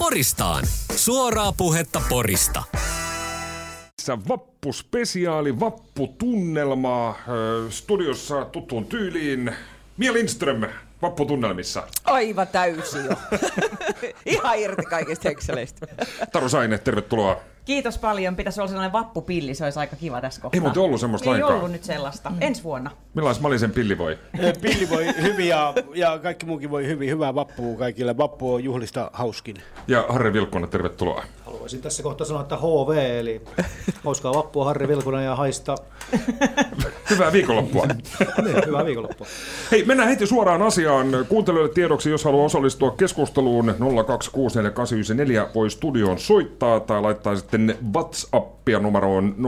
[0.00, 0.64] Poristaan.
[0.96, 2.62] Suoraa puhetta Porista.
[3.96, 7.16] Tässä vappuspesiaali, vapputunnelma.
[7.28, 9.54] Ö, Studiossa tuttuun tyyliin
[9.96, 10.62] Mia Lindström
[11.02, 11.82] vapputunnelmissa.
[12.04, 13.16] Aivan täysi jo.
[14.26, 15.86] Ihan irti kaikista hekseleistä.
[16.32, 17.40] Taru Saine, tervetuloa.
[17.64, 18.36] Kiitos paljon.
[18.36, 20.56] Pitäisi olla sellainen vappupilli, se olisi aika kiva tässä kohtaa.
[20.56, 21.54] Ei muuten ollut semmoista Ei lainkaan.
[21.54, 22.30] ollut nyt sellaista.
[22.30, 22.36] Mm.
[22.40, 22.90] Ensi vuonna.
[23.14, 24.18] Millais Malisen pilli voi?
[24.62, 27.10] Pilli voi hyvin ja, ja kaikki muukin voi hyvin.
[27.10, 28.16] Hyvää vappua kaikille.
[28.16, 29.56] Vappu on juhlista hauskin.
[29.88, 31.24] Ja Harri Vilkkonen, tervetuloa.
[31.44, 33.42] Haluaisin tässä kohtaa sanoa, että HV, eli
[34.04, 35.74] hauskaa vappua Harri Vilkunen ja haista.
[37.10, 37.86] Hyvää viikonloppua.
[38.44, 39.26] Niin, hyvää viikonloppua.
[39.70, 41.06] Hei, mennään heti suoraan asiaan.
[41.28, 43.74] Kuuntelijoille tiedoksi, jos haluaa osallistua keskusteluun
[44.06, 49.42] 0264894 voi studioon soittaa tai laittaa sitten WhatsAppia numeroon 0445902577.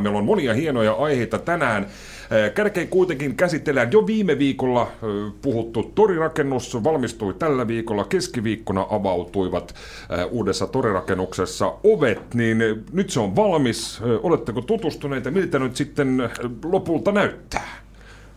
[0.00, 1.82] Meillä on monia hienoja aiheita tänään.
[1.82, 1.88] Eh,
[2.54, 4.88] Kärkein kuitenkin käsitellään jo viime viikolla eh,
[5.42, 9.74] puhuttu torirakennus, valmistui tällä viikolla, keskiviikkona avautuivat
[10.10, 12.58] eh, uudessa torirakennuksessa ovet, niin
[12.92, 14.00] nyt se on valmis.
[14.22, 16.30] Oletteko tutustuneita, miltä nyt sitten
[16.64, 17.80] lopulta näyttää?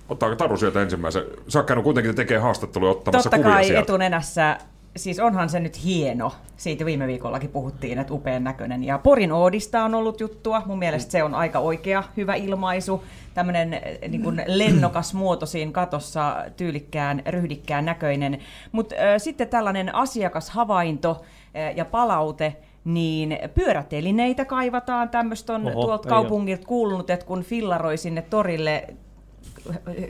[0.10, 1.24] Ottaako Taru sieltä ensimmäisen?
[1.48, 3.82] Sä oot käynyt kuitenkin tekee haastatteluja ottamassa Totta kuvia kai sieltä.
[3.82, 4.58] etunenässä,
[4.96, 6.34] siis onhan se nyt hieno.
[6.58, 8.84] Siitä viime viikollakin puhuttiin, että upean näköinen.
[8.84, 10.62] Ja Porin Oodista on ollut juttua.
[10.66, 13.04] Mun mielestä se on aika oikea, hyvä ilmaisu.
[13.34, 18.40] Tämmöinen niin kuin lennokas muoto siinä katossa, tyylikkään, ryhdikkään näköinen.
[18.72, 21.22] Mutta äh, sitten tällainen asiakashavainto
[21.56, 22.56] äh, ja palaute,
[22.86, 25.10] niin pyörätelineitä kaivataan.
[25.10, 28.88] Tämmöistä on Oho, tuolta kaupungilta kuulunut, että kun fillaroi sinne torille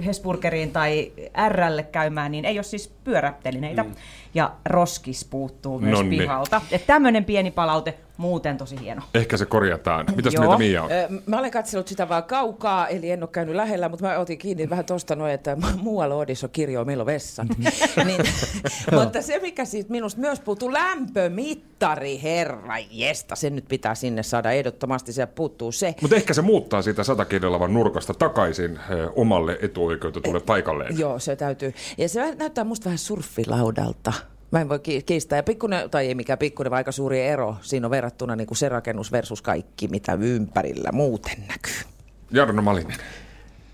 [0.05, 1.11] Hesburgeriin tai
[1.49, 3.83] Rlle käymään, niin ei ole siis pyörätelineitä.
[3.83, 3.91] Mm.
[4.33, 6.17] Ja roskis puuttuu myös Nonni.
[6.17, 6.61] pihalta.
[6.71, 9.01] Että tämmöinen pieni palaute, muuten tosi hieno.
[9.13, 10.05] Ehkä se korjataan.
[10.15, 10.43] Mitäs Joo.
[10.43, 10.89] mieltä Mia on?
[11.25, 14.69] Mä olen katsellut sitä vaan kaukaa, eli en ole käynyt lähellä, mutta mä otin kiinni
[14.69, 17.47] vähän tuosta noin, että muualla Odissa on kirjo, meillä on vessat.
[18.05, 18.21] niin,
[19.03, 24.51] mutta se, mikä siitä minusta myös puuttuu, lämpömittari, herra jesta, sen nyt pitää sinne saada
[24.51, 25.95] ehdottomasti, se puuttuu se.
[26.01, 28.79] Mutta ehkä se muuttaa siitä satakirjalavan nurkasta takaisin eh,
[29.15, 30.99] omalle etuoikeutetulle paikalleen.
[30.99, 31.73] Joo, se täytyy.
[31.97, 34.13] Ja se näyttää musta vähän surfilaudalta.
[34.53, 35.37] Mä en voi ki- kiistää.
[35.39, 38.57] Ja pikkunen, tai ei mikään pikkunen, vaan aika suuri ero siinä on verrattuna niin kuin
[38.57, 41.91] se rakennus versus kaikki, mitä ympärillä muuten näkyy.
[42.31, 42.97] Jarno Malinen.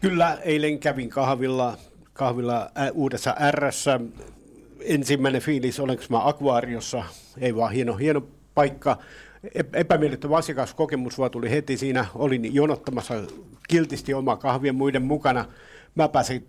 [0.02, 1.78] Kyllä eilen kävin kahvilla,
[2.14, 4.00] kahvilla ä, uudessa Rssä.
[4.82, 7.04] Ensimmäinen fiilis, olenko mä akvaariossa.
[7.42, 8.22] Ei vaan hieno, hieno
[8.56, 8.98] paikka.
[9.56, 12.06] Ep- Epämiellyttävä asiakaskokemus vaan tuli heti siinä.
[12.16, 13.14] Olin jonottamassa
[13.68, 15.46] kiltisti omaa kahvia muiden mukana.
[15.96, 16.48] Mä pääsin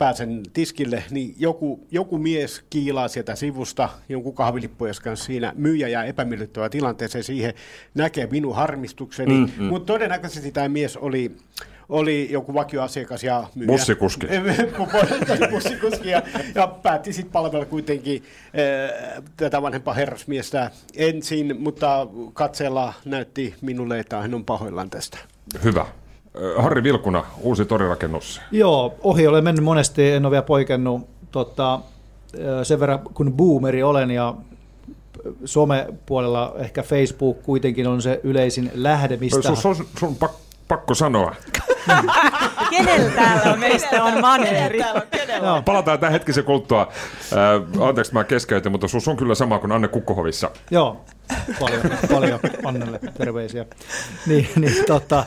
[0.00, 5.52] pääsen tiskille, niin joku, joku mies kiilaa sieltä sivusta jonkun kahvilippujen kanssa siinä.
[5.56, 7.54] Myyjä jää epämiellyttävää tilanteeseen siihen,
[7.94, 9.34] näkee minun harmistukseni.
[9.34, 9.64] Mm, mm.
[9.64, 11.36] Mutta todennäköisesti tämä mies oli,
[11.88, 13.66] oli joku vakioasiakas ja myyjä.
[13.66, 14.26] Bussikuski.
[15.50, 16.22] Bussikuski ja,
[16.54, 18.22] ja päätti sitten palvella kuitenkin
[19.16, 25.18] äh, tätä vanhempaa herrasmiestä ensin, mutta katseella näytti minulle, että hän on pahoillaan tästä.
[25.64, 25.86] Hyvä.
[26.56, 28.40] Harri Vilkuna, uusi torirakennus.
[28.52, 31.08] Joo, ohi olen mennyt monesti, en ole vielä poikennut.
[31.30, 31.80] Tota,
[32.62, 34.34] sen verran kun boomeri olen ja
[35.44, 39.42] somepuolella ehkä Facebook kuitenkin on se yleisin lähde, mistä...
[39.42, 40.32] Sun, sun, sun pak,
[40.68, 41.34] pakko sanoa.
[42.70, 44.78] Kenellä täällä meistä on maneri?
[45.42, 46.88] Joo, Palataan tähän hetkisen kuluttua.
[47.32, 50.50] Äh, anteeksi, mä keskeytin, mutta sus on kyllä sama kuin Anne Kukkohovissa.
[50.70, 51.04] Joo,
[51.60, 53.66] paljon, paljon Annelle terveisiä.
[54.26, 55.24] Niin, niin tota,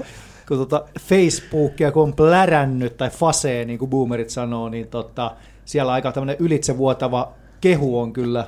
[0.47, 5.31] kun tota Facebookia kun on plärännyt, tai fasee, niin kuin boomerit sanoo, niin tota,
[5.65, 7.31] siellä aika tämmöinen ylitsevuotava
[7.61, 8.47] kehu on kyllä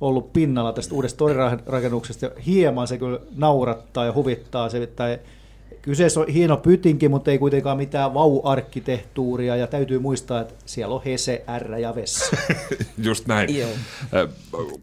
[0.00, 2.30] ollut pinnalla tästä uudesta torirakennuksesta.
[2.46, 4.68] Hieman se kyllä naurattaa ja huvittaa.
[4.68, 5.18] Se, tai
[5.82, 9.56] kyseessä on hieno pytinki, mutta ei kuitenkaan mitään vau-arkkitehtuuria.
[9.56, 12.36] Ja täytyy muistaa, että siellä on Hese, R ja Vessa.
[13.08, 13.58] Just näin.
[13.58, 13.70] Joo.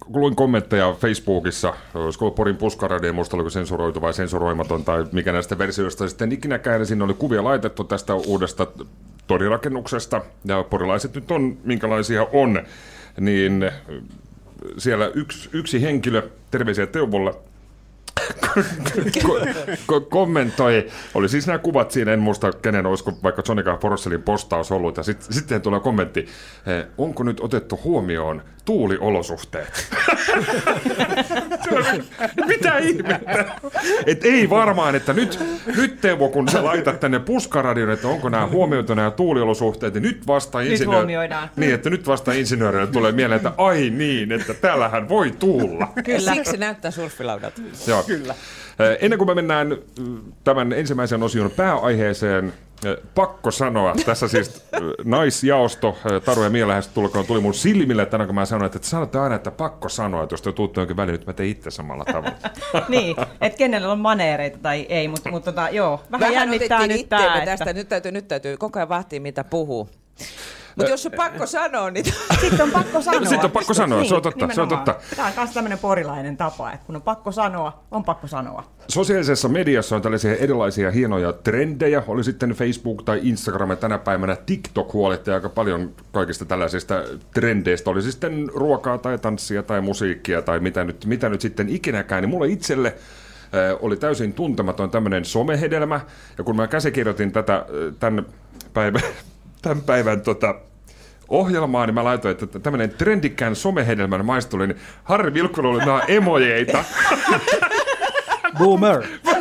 [0.08, 5.32] Luin kommentteja Facebookissa, olisiko ollut Porin puskaradio, en muista oliko sensuroitu vai sensuroimaton tai mikä
[5.32, 8.68] näistä versioista sitten ikinäkään, ja sinne oli kuvia laitettu tästä uudesta
[9.28, 12.64] torirakennuksesta, ja porilaiset nyt on, minkälaisia on,
[13.20, 13.72] niin
[14.78, 17.34] siellä yksi, yksi henkilö, terveisiä Teuvolle,
[19.24, 19.46] ko-
[19.92, 24.72] ko- kommentoi, oli siis nämä kuvat siinä, en muista kenen, olisiko vaikka Sonika Porselin postaus
[24.72, 29.88] ollut, ja sitten sit tulee kommentti, eh, onko nyt otettu huomioon tuuliolosuhteet?
[32.48, 33.46] Mitä ihmettä?
[34.06, 35.40] Et ei varmaan, että nyt,
[35.78, 40.28] nyt Teuvo, kun sä laitat tänne puskaradion, että onko nämä huomioitu nämä tuuliolosuhteet, niin nyt
[40.28, 41.14] vasta insinööri...
[41.56, 45.88] Niin, että nyt vasta insinöörille tulee mieleen, että ai niin, että täällähän voi tuulla.
[46.06, 46.34] Kyllä.
[46.34, 47.62] Siksi se näyttää surfilaudat.
[47.88, 48.04] Joo.
[48.04, 48.36] Kyllä.
[49.02, 49.78] Ennen kuin me mennään
[50.44, 52.54] tämän ensimmäisen osion pääaiheeseen,
[53.16, 54.66] Pakko sanoa, tässä siis
[55.04, 59.36] naisjaosto, Taru ja Mia tulkoon, tuli mun silmille tänään, kun mä sanoin, että sanotte aina,
[59.36, 62.36] että pakko sanoa, että jos te tuutte jonkin väliin, nyt mä teen itse samalla tavalla.
[62.90, 67.10] niin, että kenellä on maneereita tai ei, mutta mut, tota, joo, vähän, Vähän jännittää nyt
[67.10, 67.74] tää, itteemme tästä.
[67.74, 69.90] Nyt täytyy, nyt täytyy koko ajan vahtia, mitä puhuu.
[70.76, 72.06] Mutta jos on pakko sanoa, niin...
[72.42, 73.22] Sitten on pakko sanoa.
[73.22, 74.96] Sitten on pakko sanoa, se on totta, se on totta.
[75.16, 78.64] Tämä on myös tämmöinen porilainen tapa, että kun on pakko sanoa, on pakko sanoa.
[78.88, 84.36] Sosiaalisessa mediassa on tällaisia erilaisia hienoja trendejä, oli sitten Facebook tai Instagram ja tänä päivänä
[84.36, 86.96] TikTok huolehtii aika paljon kaikista tällaisista
[87.34, 92.24] trendeistä, oli sitten ruokaa tai tanssia tai musiikkia tai mitä nyt, mitä nyt sitten ikinäkään,
[92.24, 96.00] niin mulle itselle äh, oli täysin tuntematon tämmöinen somehedelmä,
[96.38, 97.66] ja kun mä käsikirjoitin tätä
[98.00, 98.26] tämän
[98.74, 99.02] päivän,
[99.66, 100.56] tämän päivän tota,
[101.28, 106.84] ohjelmaa, niin mä laitoin, että tämmöinen trendikkään somehedelmän maistui, niin Harri Vilkkula oli nämä emojeita.
[108.58, 109.04] Boomer.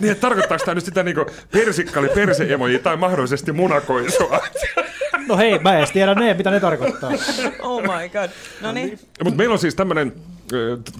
[0.00, 1.16] Niin, että tarkoittaako tämä nyt sitä niin
[1.50, 2.48] persikkali perse
[2.82, 4.40] tai mahdollisesti munakoisua?
[5.28, 7.10] No hei, mä en tiedä ne, mitä ne tarkoittaa.
[7.62, 8.30] Oh my god.
[8.60, 8.98] No niin.
[9.24, 10.12] Mutta meillä on siis tämmöinen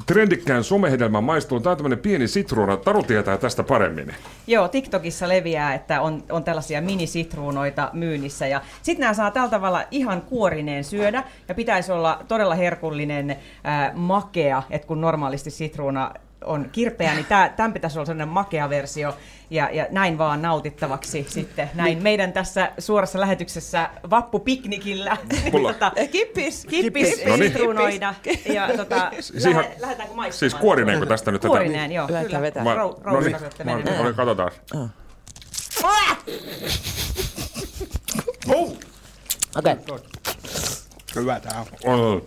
[0.07, 1.61] trendikkään somehedelmän maistelu.
[1.61, 2.77] Tämä on tämmöinen pieni sitruuna.
[2.77, 4.15] Taru tietää tästä paremmin.
[4.47, 8.47] Joo, TikTokissa leviää, että on, on tällaisia minisitruunoita myynnissä.
[8.47, 11.25] Ja sitten nämä saa tällä tavalla ihan kuorineen syödä.
[11.49, 16.15] Ja pitäisi olla todella herkullinen ää, makea, että kun normaalisti sitruuna
[16.47, 19.17] on kirpeä, niin tää, tämän pitäisi olla sellainen makea versio
[19.51, 21.71] ja, ja näin vaan nautittavaksi sitten.
[21.75, 25.17] Näin meidän tässä suorassa lähetyksessä vappupiknikillä.
[25.53, 26.67] Mulla- tota, Kippis.
[26.67, 27.53] kippis No niin.
[27.53, 28.15] sitruunoida.
[28.53, 30.33] Ja tota, Siis ihan- lähe, lähdetäänkö maistamaan?
[30.33, 31.49] Siis kuorineenko tästä nyt tätä?
[31.49, 32.65] Kuorineen, joo, Lähdetään vetää.
[32.65, 33.85] Mä- Rou- no niin, rousukasvatteinen.
[33.85, 34.51] no niin, katsotaan.
[39.57, 39.77] Okei.
[41.15, 42.01] Hyvä tää on.
[42.03, 42.23] On.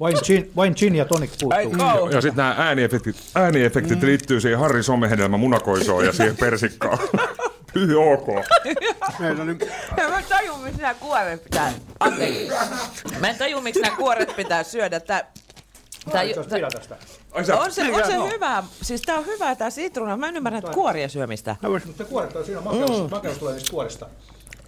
[0.00, 1.72] Vain gin, vain gin ja tonic puuttuu.
[1.72, 2.10] Go.
[2.10, 6.98] Ja sitten nämä ääniefektit, ääniefektit liittyy siihen Harri somehedelmä munakoisoon ja siihen persikkaan.
[7.74, 8.26] Pyhy ok.
[9.18, 11.72] Meillä on nyt Mä en taju, miksi nämä kuoret pitää...
[12.00, 12.50] Anteeksi.
[13.20, 15.00] Mä en taju, miksi nämä kuoret pitää syödä.
[15.00, 15.32] Tää,
[16.12, 16.96] tää, tää, tästä.
[17.32, 18.62] Ai sä, on se, on se hyvä.
[18.82, 20.16] Siis tää on hyvä tää sitruuna.
[20.16, 21.56] Mä en ymmärrä näitä kuoria syömistä.
[21.86, 24.06] Mutta kuoret on siinä, makeus, makeus tulee niistä kuorista.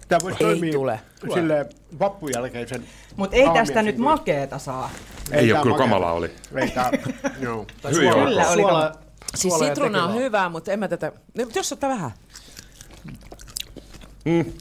[0.07, 0.99] Tämä voisi Ei toimia tule.
[1.33, 1.65] sille
[1.99, 2.83] vappun jälkeisen.
[3.15, 4.89] Mutta ei tästä nyt makeeta saa.
[5.31, 5.77] ei tää ole kyllä makea.
[5.77, 6.31] kamalaa oli.
[6.55, 6.91] Ei tää,
[7.39, 7.65] joo.
[7.91, 8.13] Hyvin.
[8.13, 8.91] Kyllä oli Suola,
[9.35, 10.23] Siis sitruuna on tekilaa.
[10.25, 11.11] hyvä, mutta en mä tätä...
[11.37, 12.11] No, jos ottaa vähän.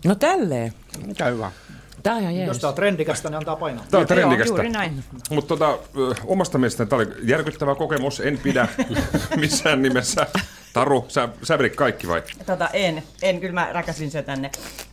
[0.05, 0.73] No tälleen.
[1.07, 1.53] Mikä hyvä.
[2.03, 2.59] Tää on ihan Jos jees.
[2.59, 3.85] tää on trendikästä, niin antaa painaa.
[3.91, 4.49] Tämä on Joo, trendikästä.
[4.51, 5.05] juuri näin.
[5.31, 5.79] Mutta tota,
[6.25, 8.21] omasta mielestäni tämä oli järkyttävä kokemus.
[8.21, 8.69] En pidä
[9.41, 10.27] missään nimessä.
[10.73, 12.23] Taru, sä, sä vedit kaikki vai?
[12.47, 14.51] Tota, en, en, kyllä mä räkäsin se tänne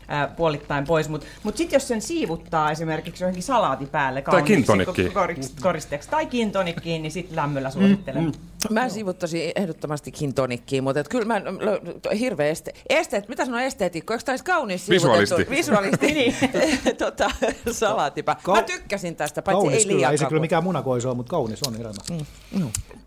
[0.10, 4.74] ää, puolittain pois, mutta mut sitten jos sen siivuttaa esimerkiksi johonkin salaati päälle kauniiksi
[5.14, 8.24] korist- koristeeksi tai kintonikkiin, niin sitten lämmöllä suosittelen.
[8.24, 8.32] Mm,
[8.70, 12.74] Mä sivuttaisin ehdottomasti kintonikkiin, mutta et kyllä mä lö- hirveä este.
[12.90, 14.14] Esteet, mitä sanoo esteetikko?
[14.14, 15.28] Eikö taisi kaunis Visualisti.
[15.28, 15.52] sivutettu?
[15.56, 16.12] Visualisti.
[16.14, 16.36] niin.
[16.98, 17.32] tota,
[17.72, 18.36] salaatipä.
[18.48, 21.30] Mä tykkäsin tästä, paitsi Kaunis ei kyllä, liian ei se kyllä mikään munakoiso ole, mutta
[21.30, 22.24] kaunis on hedelmä.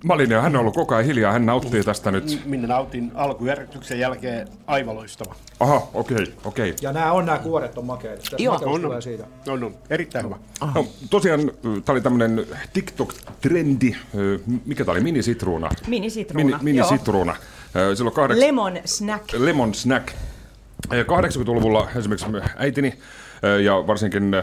[0.05, 2.43] Malinen, hän on ollut koko ajan hiljaa, hän nauttii tästä nyt.
[2.45, 5.35] Minä nautin alkujärjestyksen jälkeen aivan loistava.
[5.61, 6.75] Aha, okei, okei.
[6.83, 8.37] Ja nämä on, nämä kuoret on makeita.
[8.39, 8.59] Joo.
[8.65, 9.03] On, tulee on.
[9.03, 9.25] siitä.
[9.49, 9.75] On, on.
[9.91, 10.37] Erittäin hyvä.
[10.75, 13.97] No, tosiaan tämä oli tämmöinen TikTok-trendi.
[14.67, 15.01] Mikä tämä oli?
[15.01, 15.71] Minisitruuna.
[15.87, 16.61] Minisitruuna, Mini, joo.
[16.63, 17.37] minisitruuna.
[17.77, 18.41] Ö, Silloin kahdeks...
[18.41, 19.25] Lemon snack.
[19.39, 20.09] Lemon Snack.
[20.91, 22.95] Eh, 80-luvulla esimerkiksi äitini
[23.65, 24.37] ja varsinkin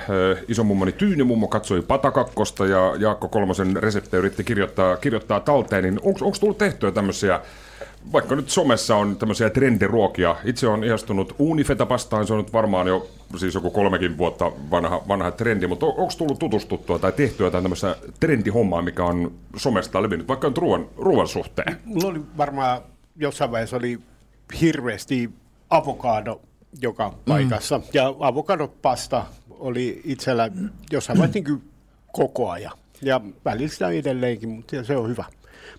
[0.47, 6.57] isomummoni Tyynimummo katsoi Patakakkosta ja Jaakko Kolmosen reseptejä yritti kirjoittaa, kirjoittaa talteen, niin onko tullut
[6.57, 7.39] tehtyä tämmöisiä,
[8.13, 10.35] vaikka nyt somessa on tämmöisiä trendiruokia.
[10.45, 15.31] Itse on ihastunut uunifetapastaan, se on nyt varmaan jo siis joku kolmekin vuotta vanha, vanha
[15.31, 20.47] trendi, mutta onko tullut tutustuttua tai tehtyä jotain tämmöistä trendihommaa, mikä on somesta levinnyt, vaikka
[20.47, 21.77] nyt ruoan, ruoan suhteen?
[21.85, 22.81] Mulla oli varmaan
[23.15, 23.99] jossain vaiheessa oli
[24.61, 25.29] hirveästi
[25.69, 26.41] avokado
[26.81, 27.77] joka paikassa.
[27.77, 27.83] Mm.
[27.93, 30.51] Ja avokadopasta oli itsellä
[30.91, 31.53] jossain vaiheessa
[32.11, 32.73] koko ajan.
[33.01, 35.25] Ja välillä sitä edelleenkin, mutta se on hyvä.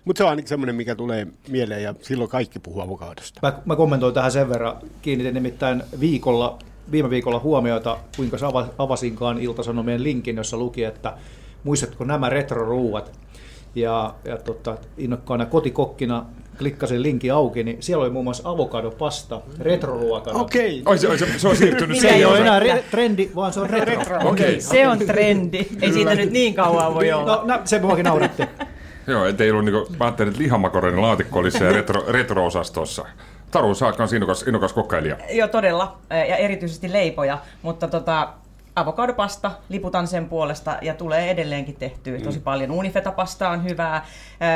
[0.05, 3.39] Mutta se on ainakin semmoinen, mikä tulee mieleen ja silloin kaikki puhuu avokadosta.
[3.43, 4.77] Mä, mä kommentoin tähän sen verran.
[5.01, 6.57] Kiinnitin nimittäin viikolla,
[6.91, 8.37] viime viikolla huomioita, kuinka
[8.77, 11.13] avasinkaan Iltasanomien linkin, jossa luki, että
[11.63, 13.11] muistatko nämä retroruuat?
[13.75, 16.25] Ja, ja tota, innokkaana kotikokkina
[16.57, 20.39] klikkasin linkin auki, niin siellä oli muun muassa avokadopasta retroruokana.
[20.39, 20.81] Okei.
[20.85, 23.69] Ai, se, se, se on siirtynyt Se ei ole enää re- trendi, vaan se on
[23.69, 23.95] retro.
[23.95, 24.29] retro.
[24.29, 24.61] Okei.
[24.61, 25.67] Se on trendi.
[25.81, 27.35] Ei siitä nyt niin kauan voi olla.
[27.35, 28.43] No, nä, se muakin nauratti.
[29.07, 33.05] Joo, ettei ollut niinku, mä ajattelin, että lihamakorenin laatikko oli se retro, retro-osastossa.
[33.51, 35.17] Taru, sä oot innokas, innokas kokkailija.
[35.29, 35.97] Joo, todella.
[36.09, 37.37] Ja erityisesti leipoja.
[37.61, 38.33] Mutta tota,
[38.75, 42.71] avokadopasta, liputan sen puolesta ja tulee edelleenkin tehtyä tosi paljon.
[42.71, 44.05] Unifetapasta on hyvää,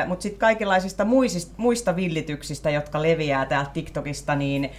[0.08, 4.70] mutta sitten kaikenlaisista muisista, muista villityksistä, jotka leviää täältä TikTokista, niin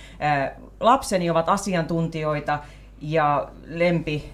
[0.80, 2.58] lapseni ovat asiantuntijoita
[3.00, 4.30] ja lempi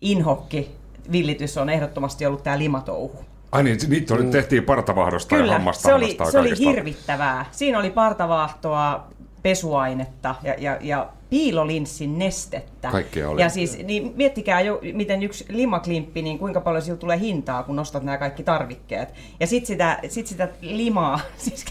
[0.00, 0.76] inhokki
[1.12, 3.24] villitys on ehdottomasti ollut tämä limatouhu.
[3.52, 5.82] Ai niin, niitä oli, tehtiin partavahdosta ja Kyllä, hammasta.
[5.82, 7.46] se oli, se oli hirvittävää.
[7.50, 9.08] Siinä oli partavaahtoa,
[9.42, 12.90] pesuainetta ja, ja, ja piilolinssin nestettä.
[12.90, 13.40] Kaikkea oli.
[13.40, 17.76] Ja siis, niin miettikää jo, miten yksi limaklimppi, niin kuinka paljon sillä tulee hintaa, kun
[17.76, 19.14] nostat nämä kaikki tarvikkeet.
[19.40, 21.64] Ja sitten sitä, sit sitä limaa, siis,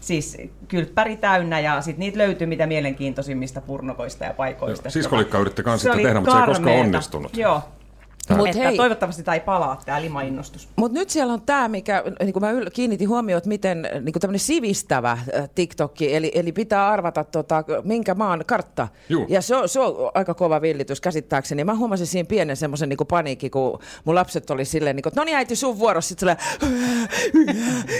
[0.00, 0.36] siis
[0.68, 4.90] kylppäri täynnä, ja sitten niitä löytyy mitä mielenkiintoisimmista purnokoista ja paikoista.
[4.90, 7.36] Siskolikka yritti kans Se sitä tehdä, mutta se ei koskaan onnistunut.
[7.36, 7.62] Joo.
[8.34, 8.76] Mut Että hei.
[8.76, 10.68] toivottavasti tämä ei palaa, tämä limainnostus.
[10.76, 14.20] Mutta nyt siellä on tämä, mikä niin kuin mä kiinnitin huomioon, että miten niin kuin
[14.20, 18.88] tämmöinen sivistävä äh, TikTokki, eli, eli pitää arvata, tota, minkä maan kartta.
[19.08, 19.26] Juu.
[19.28, 21.60] Ja se on, se on aika kova villitys käsittääkseni.
[21.60, 25.10] Ja mä huomasin siinä pienen semmoisen niin paniikin, kun mun lapset oli silleen, niin kuin,
[25.10, 26.08] että no niin äiti sun vuorossa.
[26.08, 26.36] Sitten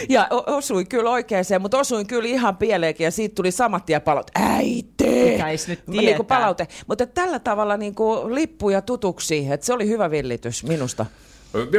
[0.08, 4.02] ja o- osui kyllä oikeeseen, mutta osuin kyllä ihan pieleenkin ja siitä tuli samat tien
[4.02, 4.30] palot.
[4.34, 5.30] Äiti!
[5.32, 6.68] Pitäis nyt Niin kuin palaute.
[6.86, 11.06] Mutta tällä tavalla niin kuin lippuja tutuksi, että se oli hyvä villitys minusta.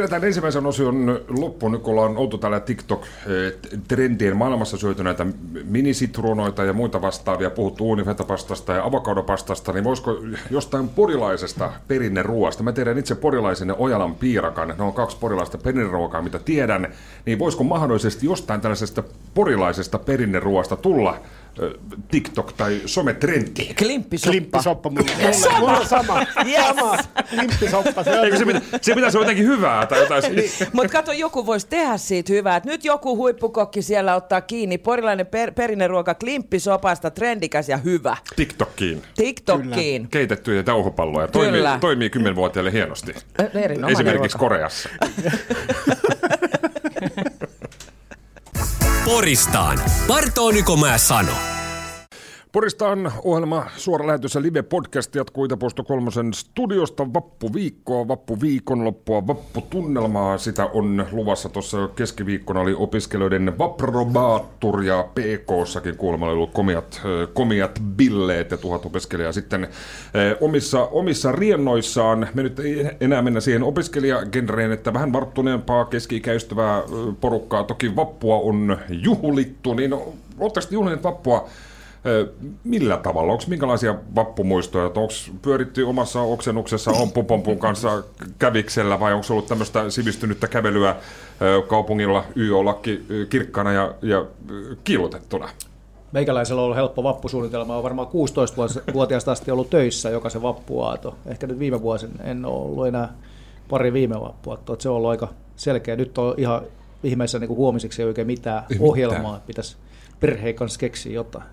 [0.08, 5.26] Tämän ensimmäisen osion loppuun, nyt kun ollaan oltu täällä TikTok-trendien maailmassa syöty näitä
[5.64, 10.16] minisitruunoita ja muita vastaavia, puhuttu uunifetapastasta ja avokadopastasta, niin voisiko
[10.50, 16.22] jostain porilaisesta perinneruoasta, mä tiedän itse porilaisen ja Ojalan piirakan, ne on kaksi porilaista perinneruokaa,
[16.22, 16.92] mitä tiedän,
[17.26, 19.02] niin voisiko mahdollisesti jostain tällaisesta
[19.34, 21.20] porilaisesta perinneruoasta tulla
[22.16, 23.74] TikTok- tai sometrendi?
[23.78, 24.30] Klimppisoppa.
[24.30, 26.26] Klimppisoppa mulla, mulla, mulla on sama.
[26.46, 26.66] Yes.
[26.66, 26.96] sama.
[27.30, 28.04] Klimppisoppa.
[28.04, 30.22] Se on Eikö se, pitä, se pitäisi olla jotenkin hyvää tai jotain
[30.72, 32.56] Mutta kato, joku voisi tehdä siitä hyvää.
[32.56, 34.78] Et nyt joku huippukokki siellä ottaa kiinni.
[34.78, 38.16] Porilainen per, perinneruoka, klimppisopasta, trendikäs ja hyvä.
[38.36, 39.02] TikTokkiin.
[39.16, 40.08] TikTokkiin.
[40.08, 41.28] Keitettyjä jauhopalloja.
[41.28, 41.78] Toimii, Kyllä.
[41.80, 43.14] toimii kymmenvuotiaille hienosti.
[43.54, 44.54] Erinomainen Esimerkiksi ruoka.
[44.54, 44.88] Koreassa.
[49.08, 49.78] Poristaan.
[50.06, 51.57] Parto Nykomää sano.
[52.52, 60.38] Poristaan ohjelma suora lähetys ja live-podcast jatkuu Itäpuisto kolmosen studiosta vappuviikkoa, vappuviikonloppua, vapputunnelmaa.
[60.38, 67.02] Sitä on luvassa tuossa keskiviikkona oli opiskelijoiden vaprobaattur ja PK-sakin kuulemma oli ollut komiat,
[67.32, 69.68] komiat billeet ja tuhat opiskelijaa sitten
[70.40, 72.28] omissa, omissa riennoissaan.
[72.34, 76.82] Me nyt ei enää mennä siihen opiskelijagenreen, että vähän varttuneempaa keski-ikäistyvää
[77.20, 77.64] porukkaa.
[77.64, 79.92] Toki vappua on juhlittu, niin
[80.38, 81.48] oletteko te juhlineet vappua
[82.64, 83.32] Millä tavalla?
[83.32, 84.84] Onko minkälaisia vappumuistoja?
[84.84, 85.12] Onko
[85.42, 88.02] pyöritty omassa oksennuksessa ompupompun kanssa
[88.38, 90.96] käviksellä vai onko ollut tämmöistä sivistynyttä kävelyä
[91.68, 94.26] kaupungilla YO-lakki kirkkana ja, ja
[94.84, 95.48] kiilotettuna?
[96.12, 97.72] Meikäläisellä on ollut helppo vappusuunnitelma.
[97.72, 101.16] Olen varmaan 16-vuotiaasta asti ollut töissä jokaisen vappuaato.
[101.26, 103.14] Ehkä nyt viime vuosin en ole ollut enää
[103.68, 104.20] pari viime
[104.54, 105.96] että Se on ollut aika selkeä.
[105.96, 106.62] Nyt on ihan
[107.02, 109.32] ihmeessä niin huomiseksi ei oikein mitään ohjelmaa.
[109.32, 109.36] mitään.
[109.36, 109.76] että Pitäisi
[110.20, 111.44] perheen kanssa keksiä jotain.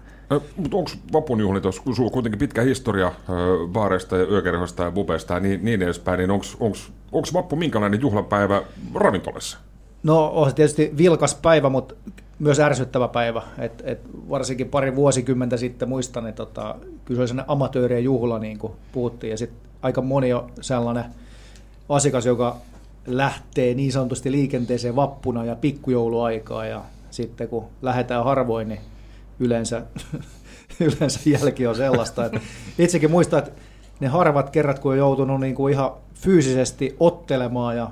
[0.58, 3.12] Mutta onko vapunjuhlit, kun sulla on kuitenkin pitkä historia
[3.68, 6.32] baareista ja yökerhoista ja bubeista ja niin, niin edespäin, niin
[7.12, 8.62] onko vappu minkälainen juhlapäivä
[8.94, 9.58] ravintolassa?
[10.04, 11.96] No on se tietysti vilkas päivä, mutta
[12.40, 13.42] myös ärsyttävä päivä.
[13.58, 18.40] Et, et varsinkin pari vuosikymmentä sitten muistan, että tota, kyllä se oli sellainen amatöörien juhla,
[18.40, 19.32] niin kuin puhuttiin.
[19.32, 21.06] Ja sitten aika moni on sellainen
[21.90, 22.58] asiakas, joka
[23.08, 26.66] lähtee niin sanotusti liikenteeseen vappuna ja pikkujouluaikaa.
[26.66, 28.82] Ja sitten kun lähdetään harvoin, niin
[29.40, 29.84] yleensä,
[30.98, 32.26] yleensä jälki on sellaista.
[32.26, 32.40] Että
[32.80, 33.52] itsekin muistan, että
[34.00, 37.92] ne harvat kerrat, kun on joutunut niin kuin ihan fyysisesti ottelemaan ja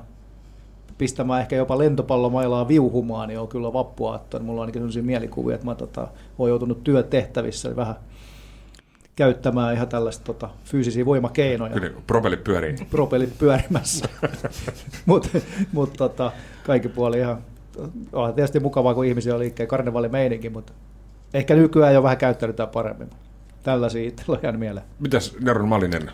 [0.97, 4.39] pistämään ehkä jopa lentopallomailaa viuhumaan, niin on kyllä vappuaatto.
[4.39, 6.07] Mulla on ainakin sellaisia mielikuvia, että mä tota,
[6.37, 7.95] olen joutunut työtehtävissä niin vähän
[9.15, 11.73] käyttämään ihan tällaista tota, fyysisiä voimakeinoja.
[11.73, 12.75] Kyllä, propelit pyörii.
[12.89, 14.09] Propelit pyörimässä.
[15.05, 15.29] Mutta
[15.71, 16.31] mut, tota,
[16.65, 17.37] kaikki puoli ihan,
[18.13, 20.73] on tietysti mukavaa, kun ihmisiä on liikkeen karnevaalimeininki, mutta
[21.33, 23.09] ehkä nykyään jo vähän käyttäydytään paremmin.
[23.63, 24.85] Tällaisia itsellä on jäänyt mieleen.
[24.99, 26.11] Mitäs Neron Malinen?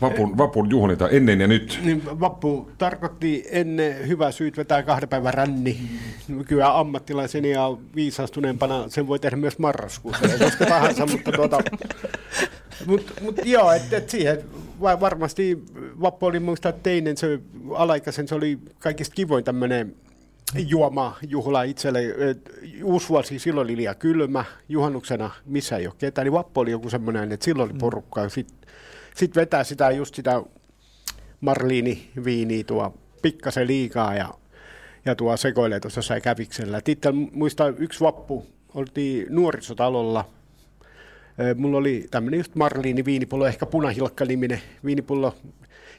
[0.00, 1.80] Vapun, vapun juhlinta ennen ja nyt.
[1.84, 5.78] Niin vappu tarkoitti ennen hyvä syyt vetää kahden päivän ränni.
[6.28, 11.58] Nykyään ammattilaiseni ja viisastuneempana sen voi tehdä myös marraskuussa koska tahansa, mutta tuota,
[12.86, 14.42] mut, mut joo, että et siihen
[14.80, 15.64] va- varmasti
[16.00, 17.40] vappu oli muistaa teinen, se
[17.74, 19.94] alaikäisen, se oli kaikista kivoin tämmöinen
[20.54, 22.00] juoma juhla itselle.
[22.84, 26.90] Uusi vuosi silloin oli liian kylmä, juhannuksena missä ei ole ketään, niin vappu oli joku
[26.90, 28.28] semmoinen, että silloin oli porukkaa.
[28.28, 28.68] Sitten
[29.16, 30.42] sit vetää sitä just sitä
[31.40, 34.34] Marliini viiniä tuo pikkasen liikaa ja,
[35.04, 36.80] ja tuo sekoilee tuossa jossain käviksellä.
[37.32, 40.24] Muistan yksi vappu, oltiin nuorisotalolla
[41.56, 45.34] Mulla oli tämmöinen just Marliini viinipullo, ehkä punahilkka-niminen viinipullo,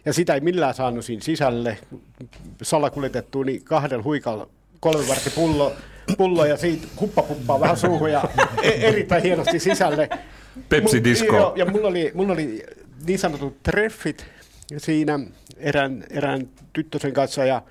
[0.05, 1.77] ja sitä ei millään saanut siinä sisälle
[2.61, 4.47] salakuljetettua, niin kahdella huikalla
[4.79, 5.73] kolmivartipullo
[6.17, 8.23] pullo ja siitä huppapuppaa vähän suuhun ja
[8.63, 10.09] e- erittäin hienosti sisälle.
[10.69, 11.35] Pepsi Disco.
[11.35, 12.65] Joo, ja mulla oli, mulla oli
[13.07, 14.25] niin sanotut treffit
[14.77, 15.19] siinä
[15.57, 17.61] erään, erään tyttösen kanssa ja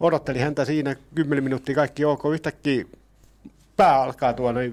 [0.00, 2.22] odottelin häntä siinä 10 minuuttia kaikki ok.
[2.32, 2.84] Yhtäkkiä
[3.76, 4.72] pää alkaa tuonne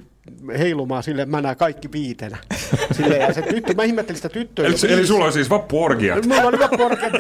[0.58, 2.38] heilumaan sille, mä näen kaikki viitenä.
[2.98, 4.66] Sille, ja se tyttö, mä ihmettelin sitä tyttöä.
[4.68, 6.26] Eli, eli sulla on siis vappuorgiat.
[6.26, 7.14] Mulla oli korkeat,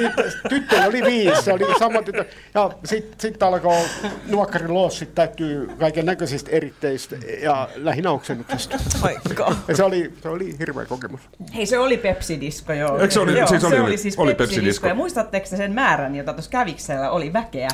[0.49, 2.25] tyttö oli viisi, se oli sama tyttö.
[2.53, 3.77] Ja sitten sit alkoi
[4.27, 8.77] nuokkarin loossit täyttyy kaiken näköisistä eritteistä ja lähinnä oksennuksesta.
[9.67, 11.21] Ja se oli, se oli hirveä kokemus.
[11.55, 12.97] Hei, se oli Pepsi-disko, joo.
[12.99, 14.53] Eikö se oli- joo, siis se oli- oli siis oli Pepsi-disko.
[14.55, 14.87] Pepsi-disko?
[14.87, 17.67] Ja muistatteko te sen määrän, jota tuossa käviksellä oli väkeä?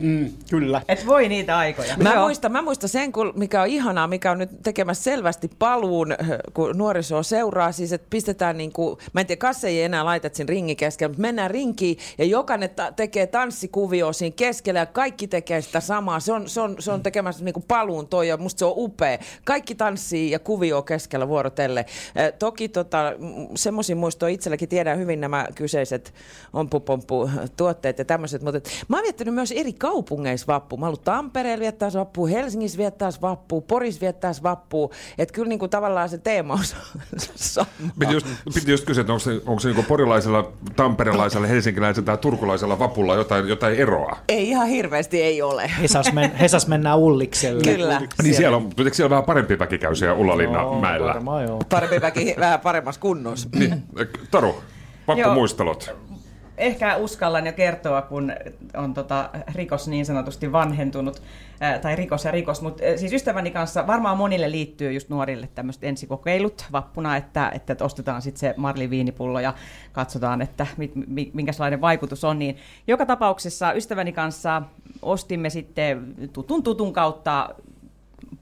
[0.00, 0.82] Mm, kyllä.
[0.88, 1.96] Et voi niitä aikoja.
[1.96, 2.22] Mä Joo.
[2.24, 6.14] muistan, mä muistan sen, kun- mikä on ihanaa, mikä on nyt tekemässä selvästi paluun,
[6.54, 10.34] kun nuoriso seuraa, siis että pistetään niin kuin, mä en tiedä, kassa ei enää laitat
[10.34, 15.26] siinä ringin keskellä, mutta mennään rinkiin ja jokainen ta- tekee tanssikuvio siinä keskellä ja kaikki
[15.26, 16.20] tekee sitä samaa.
[16.20, 18.72] Se on, se on, se on tekemässä niin kuin paluun toi ja musta se on
[18.76, 19.18] upea.
[19.44, 21.80] Kaikki tanssii ja kuvio keskellä vuorotelle.
[22.18, 23.12] Äh, toki tota,
[23.54, 26.14] semmoisia muistoja itselläkin tiedän hyvin nämä kyseiset
[26.52, 26.80] ompu
[27.56, 30.76] tuotteet ja tämmöiset, mutta mä oon viettänyt myös eri kaupungeissa vappu.
[30.76, 34.90] Mä ollut Tampereella viettäis vappu, Helsingissä viettäis vappu, Poris viettäis vappu.
[35.18, 36.60] Että kyllä niinku tavallaan se teema on
[37.34, 37.66] sama.
[37.98, 42.18] Piti just, piti just kysyä, että onko se, onko se niin porilaisella, tamperelaisella, helsinkiläisellä tai
[42.18, 44.16] turkulaisella vapulla jotain, jotain eroa?
[44.28, 45.70] Ei ihan hirveästi ei ole.
[45.80, 47.62] Hesas, men, Hesas mennään Ullikselle.
[47.62, 48.02] Kyllä.
[48.22, 51.14] Niin siellä on, siellä vähän parempi väki käy siellä Ullalinnamäellä?
[51.14, 51.62] Varmaan joo.
[51.68, 53.48] Parempi väki vähän paremmassa kunnossa.
[53.54, 53.82] Niin,
[54.30, 54.54] Taru,
[55.06, 55.34] pakko Joo.
[55.34, 55.94] muistelot.
[56.60, 58.32] Ehkä uskallan jo kertoa, kun
[58.76, 61.22] on tota rikos niin sanotusti vanhentunut,
[61.60, 65.84] ää, tai rikos ja rikos, mutta siis ystäväni kanssa varmaan monille liittyy just nuorille tämmöiset
[65.84, 69.54] ensikokeilut vappuna, että, että ostetaan sitten se Marlin viinipullo ja
[69.92, 72.38] katsotaan, että mit, mi, minkälainen vaikutus on.
[72.38, 74.62] Niin joka tapauksessa ystäväni kanssa
[75.02, 77.54] ostimme sitten tutun tutun kautta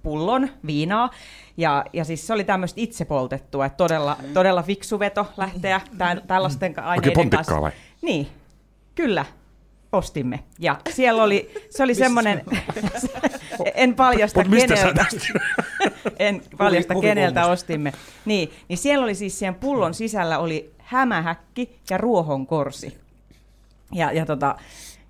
[0.02, 1.10] pullon viinaa.
[1.56, 6.16] Ja, ja siis se oli tämmöistä itse poltettua, että todella, todella fiksu veto lähteä tä,
[6.26, 7.60] tällaisten aineiden kanssa.
[7.60, 7.72] vai?
[8.02, 8.28] Niin,
[8.94, 9.24] kyllä.
[9.92, 10.40] Ostimme.
[10.58, 12.42] Ja siellä oli, se oli semmoinen,
[13.74, 15.06] en paljasta keneltä,
[16.18, 17.92] en paljasta keneltä ostimme.
[18.24, 22.98] Niin, niin siellä oli siis siihen pullon sisällä oli hämähäkki ja ruohonkorsi.
[23.92, 24.56] Ja, ja, tota,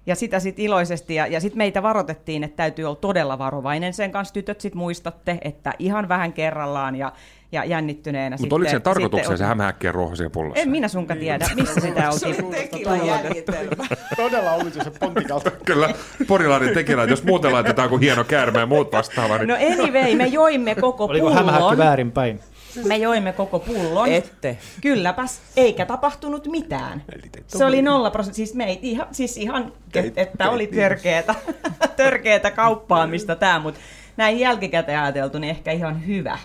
[0.07, 4.13] ja sitä sitten iloisesti, ja, ja sitten meitä varoitettiin, että täytyy olla todella varovainen sen
[4.13, 4.35] kanssa.
[4.35, 7.13] Tytöt sitten muistatte, että ihan vähän kerrallaan ja,
[7.53, 8.37] ja jännittyneenä.
[8.41, 10.63] Mutta oliko se sitten- tarkoituksena se hämähäkkien ruoho siellä pullossa?
[10.63, 12.51] En minä sunka tiedä, missä sitä oltiin.
[12.51, 13.85] Tekilan jäljitelmä.
[14.17, 15.51] Todella omituisen pontikalta.
[15.65, 15.95] Kyllä,
[16.27, 20.27] porilainen tekilä, jos muuten laitetaan kuin hieno käärme ja muut vastaavaa, niin No anyway, me
[20.27, 21.79] joimme koko Oliko hämähäkki pullon.
[21.79, 22.41] väärinpäin?
[22.85, 24.09] Me joimme koko pullon.
[24.09, 24.59] Ette.
[24.81, 27.03] Kylläpäs, eikä tapahtunut mitään.
[27.47, 31.35] Se oli nolla prosenttia, siis, me ei, ihan, siis ihan, Teit- että oli törkeetä,
[31.97, 33.81] törkeetä kauppaamista tämä, mutta
[34.17, 36.39] näin jälkikäteen ajateltu, niin ehkä ihan hyvä.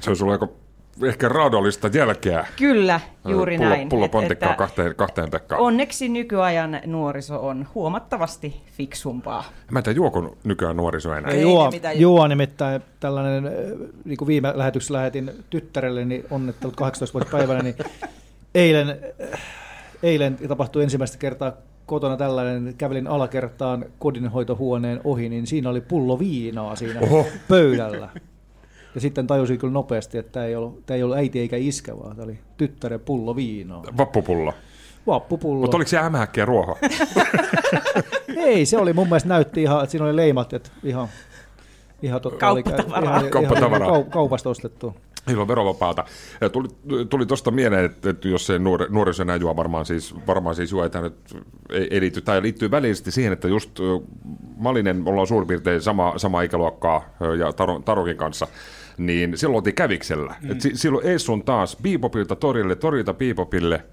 [0.00, 0.48] Se on sulla aika
[1.04, 2.46] ehkä raadollista jälkeä.
[2.58, 3.88] Kyllä, juuri pullo, näin.
[3.88, 5.60] Pullo pontikkaa että kahteen, kahteen Pekkaan.
[5.60, 9.44] Onneksi nykyajan nuoriso on huomattavasti fiksumpaa.
[9.70, 11.30] Mä en tiedä, juoko nykyään nuoriso enää.
[11.30, 13.50] Ei Juo, mitään- juo nimittäin tällainen,
[14.04, 17.74] niin kuin viime lähetyksessä lähetin tyttärelle, niin onnittelut 18-vuotiaana niin
[18.54, 18.98] eilen,
[20.02, 21.52] eilen tapahtui ensimmäistä kertaa
[21.86, 27.26] kotona tällainen, kävelin alakertaan kodinhoitohuoneen ohi, niin siinä oli pullo viinaa siinä Oho.
[27.48, 28.08] pöydällä.
[28.96, 31.98] Ja sitten tajusin kyllä nopeasti, että tämä ei ollut, tämä ei ollut äiti eikä iskä,
[31.98, 33.82] vaan tämä oli tyttären pullo viinaa.
[33.96, 34.52] Vappupullo.
[35.06, 35.60] Vappupullo.
[35.60, 36.78] Mutta oliko se hämähäkkiä ruoho?
[38.36, 41.08] Ei, se oli mun mielestä näytti ihan, että siinä oli leimat, että ihan,
[42.02, 43.10] ihan, totta, Kauppatavaraa.
[43.10, 43.88] Oli, ihan, Kauppatavaraa.
[43.88, 44.96] ihan kau- kaupasta ostettu.
[45.36, 46.04] On verovapaata.
[46.52, 46.68] Tuli,
[47.10, 50.72] tuli tuosta mieleen, että, että jos se nuori, nuoriso enää juo, varmaan siis, varmaan siis
[50.72, 51.14] juo, että nyt
[51.70, 53.70] ei, ei liity, tai liittyy välillisesti siihen, että just
[54.56, 57.04] Malinen, ollaan suurin piirtein sama, sama ikäluokkaa
[57.38, 58.46] ja Taro, Tarokin kanssa,
[58.98, 60.34] niin silloin oltiin käviksellä.
[60.42, 60.50] Mm.
[60.52, 63.84] Et si, silloin Eessun taas Biipopilta torille, torilta Biipopille,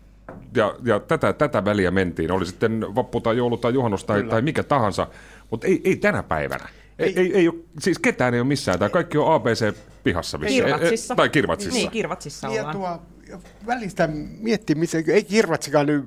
[0.56, 2.32] ja, ja tätä, tätä väliä mentiin.
[2.32, 5.08] Oli sitten vappu tai joulu tai juhannus tai, tai mikä tahansa,
[5.52, 6.66] mutta ei, ei tänä päivänä.
[7.00, 8.80] Ei, ei, ei ole, siis ketään ei ole missään.
[8.80, 10.38] Tai kaikki on ABC-pihassa.
[10.38, 11.16] missä- Kirvatsissa.
[11.16, 11.74] Tai kirvatsissa.
[11.80, 12.76] Niin, kirvatsissa Ja ollaan.
[12.76, 13.02] tuo,
[13.68, 16.06] välistä miettii, missä, ei kirvatsikaan nyt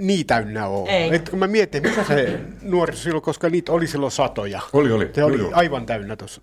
[0.00, 0.90] niin täynnä ole.
[0.90, 1.14] Ei.
[1.14, 4.60] Et kun mä mietin, mikä se nuoriso silloin, koska niitä oli silloin satoja.
[4.72, 5.10] Oli, oli.
[5.14, 5.58] Se oli Joo, joo.
[5.58, 6.40] aivan täynnä tuossa.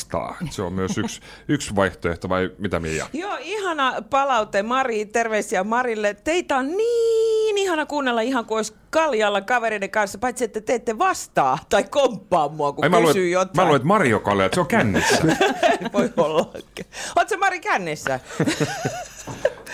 [0.50, 3.06] Se on myös yksi, yksi vaihtoehto, vai mitä Mia?
[3.12, 6.14] Joo, ihana palaute Mari, terveisiä Marille.
[6.14, 10.98] Teitä on niin ihana kuunnella ihan kuin olisi kaljalla kavereiden kanssa, paitsi että te ette
[10.98, 13.66] vastaa tai komppaa mua, kun Ai, mä, kysyy luet, jotain.
[13.66, 15.16] mä luet Mario Kalle, että se on kännissä.
[15.92, 16.50] Voi olla.
[17.16, 18.20] Oletko Mari kännissä?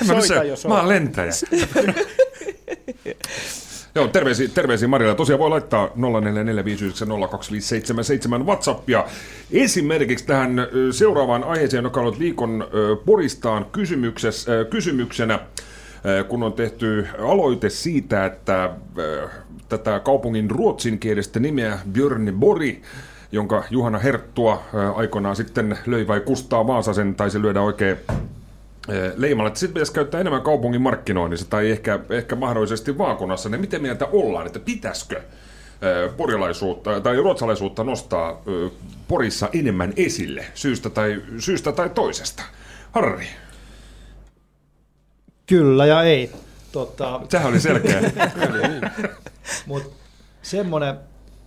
[0.00, 0.80] Mä, Soita, se, jos mä on.
[0.80, 1.30] oon lentäjä.
[3.96, 5.14] Joo, terveisiä, terveisiä Marilla.
[5.14, 5.90] Tosiaan voi laittaa 0445902577
[8.44, 9.04] WhatsAppia.
[9.52, 12.66] Esimerkiksi tähän seuraavaan aiheeseen, joka on ollut viikon
[13.04, 13.66] Poristaan
[14.70, 15.38] kysymyksenä,
[16.28, 18.70] kun on tehty aloite siitä, että
[19.68, 22.82] tätä kaupungin ruotsinkielistä nimeä Björn Bori,
[23.32, 24.62] jonka Juhana Herttua
[24.94, 27.96] aikoinaan sitten löi vai kustaa Vaasasen, tai se lyödä oikein
[29.16, 33.82] leimalla, että sitten pitäisi käyttää enemmän kaupungin markkinoinnissa tai ehkä, ehkä mahdollisesti vaakunassa, niin miten
[33.82, 38.70] mieltä ollaan, että pitäisikö eh, porilaisuutta tai ruotsalaisuutta nostaa eh,
[39.08, 42.42] Porissa enemmän esille syystä tai, syystä tai toisesta?
[42.92, 43.26] Harri,
[45.46, 46.30] Kyllä ja ei.
[46.72, 48.00] Tota, sehän oli selkeä.
[49.66, 49.96] Mutta
[50.42, 50.94] semmoinen,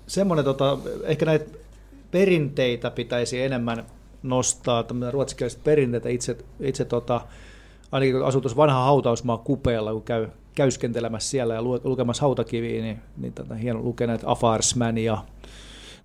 [0.08, 1.46] semmoinen tota, ehkä näitä
[2.12, 3.86] perinteitä pitäisi enemmän
[4.30, 6.10] nostaa, ruotsinkieliset perinteitä.
[6.10, 7.22] Itse, itse tota,
[7.92, 12.82] ainakin kun asuu tuossa vanha hautausmaa kupeella, kun käy käyskentelemässä siellä ja lu- lukemassa hautakiviä,
[12.82, 15.18] niin, niin tota, hieno lukea näitä Afarsman ja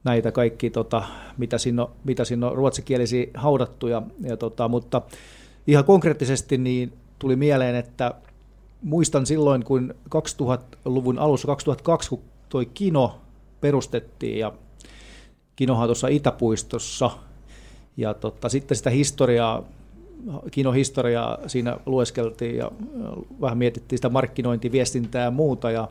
[0.04, 1.02] näitä kaikki, tota,
[1.36, 3.86] mitä, siinä on, mitä siinä on ruotsinkielisiä haudattu.
[3.88, 5.02] Ja, ja tota, mutta
[5.66, 8.14] ihan konkreettisesti niin tuli mieleen, että
[8.82, 13.20] muistan silloin, kun 2000-luvun alussa, 2002, kun toi Kino
[13.60, 14.52] perustettiin ja
[15.56, 17.10] Kinohan tuossa Itäpuistossa
[17.96, 19.64] ja tota, sitten sitä historiaa,
[20.50, 22.70] Kino-historiaa siinä lueskeltiin ja
[23.40, 25.88] vähän mietittiin sitä markkinointiviestintää ja muuta ja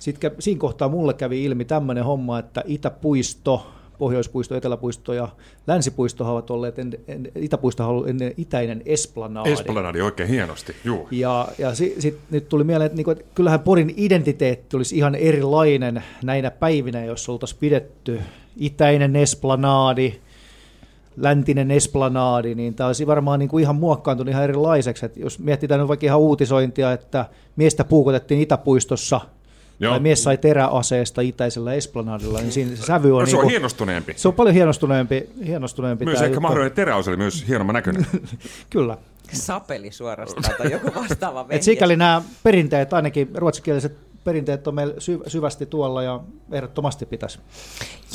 [0.00, 3.66] sitten siinä kohtaa mulle kävi ilmi tämmöinen homma, että Itäpuisto,
[3.98, 5.28] Pohjoispuisto, Eteläpuisto ja
[5.66, 9.52] Länsipuisto ovat olleet, en, en, Itäpuisto on ollut ennen itäinen esplanadi.
[9.52, 11.08] Esplanadi oikein hienosti, juu.
[11.10, 15.14] Ja, ja si, sit, nyt tuli mieleen, että, niinku, että kyllähän Porin identiteetti olisi ihan
[15.14, 18.20] erilainen näinä päivinä, jos oltaisiin pidetty
[18.56, 20.14] itäinen esplanadi,
[21.16, 25.06] läntinen esplanadi, niin tämä olisi varmaan niin kuin ihan muokkaantunut ihan erilaiseksi.
[25.06, 27.24] Et jos mietitään nyt vaikka ihan uutisointia, että
[27.56, 29.20] miestä puukotettiin Itäpuistossa,
[29.80, 29.90] Joo.
[29.92, 33.48] tai mies sai teräaseesta itäisellä esplanadilla, niin siinä se sävy on, No, se on niinku,
[33.50, 34.12] hienostuneempi.
[34.16, 35.30] se on paljon hienostuneempi.
[35.46, 36.40] hienostuneempi Myös ehkä juttu.
[36.40, 38.06] mahdollinen teräos oli myös hienomman näköinen.
[38.70, 38.96] Kyllä.
[39.32, 41.62] Sapeli suorastaan tai joku vastaava Et vehje.
[41.62, 46.20] sikäli nämä perinteet, ainakin ruotsinkieliset perinteet on meillä sy- syvästi tuolla ja
[46.52, 47.38] ehdottomasti pitäisi.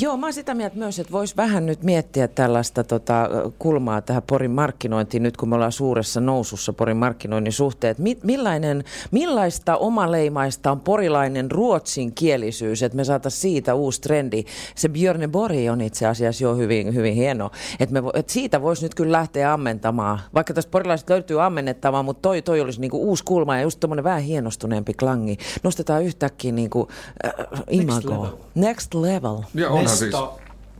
[0.00, 4.22] Joo, mä oon sitä mieltä myös, että voisi vähän nyt miettiä tällaista tota, kulmaa tähän
[4.22, 7.90] Porin markkinointiin, nyt kun me ollaan suuressa nousussa Porin markkinoinnin suhteen.
[7.90, 14.44] että Mi- millainen, millaista omaleimaista on porilainen ruotsinkielisyys, että me saataisiin siitä uusi trendi.
[14.74, 18.62] Se Björne Bori on itse asiassa jo hyvin, hyvin hieno, että, me, vo- että siitä
[18.62, 20.20] voisi nyt kyllä lähteä ammentamaan.
[20.34, 24.04] Vaikka tästä porilaiset löytyy ammennettavaa, mutta toi, toi olisi niinku uusi kulma ja just tommonen
[24.04, 25.36] vähän hienostuneempi klangi.
[25.62, 26.88] Nostetaan yhtäkkiä niinku,
[27.26, 27.32] äh,
[27.70, 28.24] imagoa.
[28.24, 28.36] level.
[28.54, 29.36] Next level.
[29.54, 30.14] Ja onhan siis...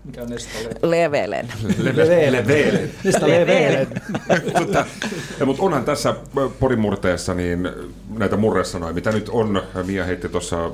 [0.04, 0.28] Mikä on?
[0.90, 1.48] Levelen.
[3.22, 4.02] Levelen.
[4.58, 4.86] tota,
[5.40, 6.14] ja, mutta onhan tässä
[6.60, 7.68] Porin murteessa niin
[8.18, 10.70] näitä murresanoja, mitä nyt on, Mia heitti tuossa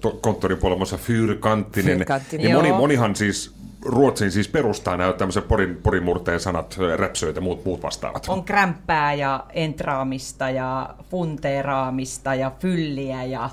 [0.00, 3.52] to- konttorin puolella muassa fyrkanttinen, Fyrkanttinen, niin moni, monihan siis
[3.86, 8.26] Ruotsin siis perustaa nämä tämmöiset Porin, Porin murteen sanat, räpsöitä ja muut, muut vastaavat.
[8.28, 13.50] On krämppää ja entraamista ja funteeraamista ja fylliä ja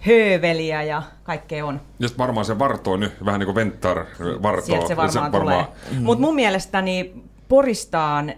[0.00, 1.80] hööveliä ja kaikkea on.
[1.98, 4.04] Ja sitten varmaan se vartoo nyt, vähän niin kuin Ventar
[4.42, 4.66] vartoo.
[4.66, 5.64] Sieltä se varmaan, Ja tulee.
[5.90, 6.02] Mm.
[6.02, 8.32] Mutta mun mielestäni Poristaan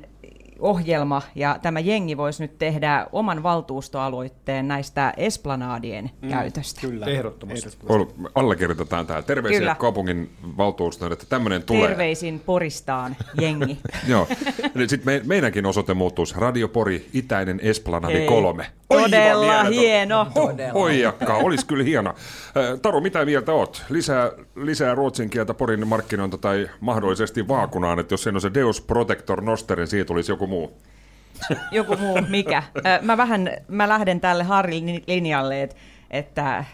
[0.58, 6.28] ohjelma ja tämä jengi voisi nyt tehdä oman valtuustoaloitteen näistä esplanadien mm.
[6.28, 6.80] käytöstä.
[6.80, 7.06] Kyllä.
[7.06, 7.68] Ehdottomasti.
[7.88, 9.22] Ol- Allekirjoitetaan tämä.
[9.22, 9.74] Terveisiä Kyllä.
[9.74, 11.88] kaupungin valtuustoon, että tämmöinen tulee.
[11.88, 13.78] Terveisin Poristaan jengi.
[14.08, 14.28] Joo.
[14.86, 18.26] Sitten me, meidänkin osoite muuttuisi Radio Pori, Itäinen Esplanadi Ei.
[18.26, 18.66] 3.
[18.88, 20.26] Todella hieno.
[20.74, 22.14] Hoijakka, olisi kyllä hieno.
[22.82, 23.84] Taru, mitä mieltä oot?
[23.88, 28.80] Lisää, lisää ruotsin kieltä Porin markkinointa tai mahdollisesti vaakunaan, että jos siinä on se Deus
[28.80, 30.78] Protector Noster, niin siitä tulisi joku muu.
[31.72, 32.62] Joku muu, mikä?
[33.02, 35.76] Mä vähän, mä lähden tälle Harrin linjalle, että,
[36.10, 36.64] että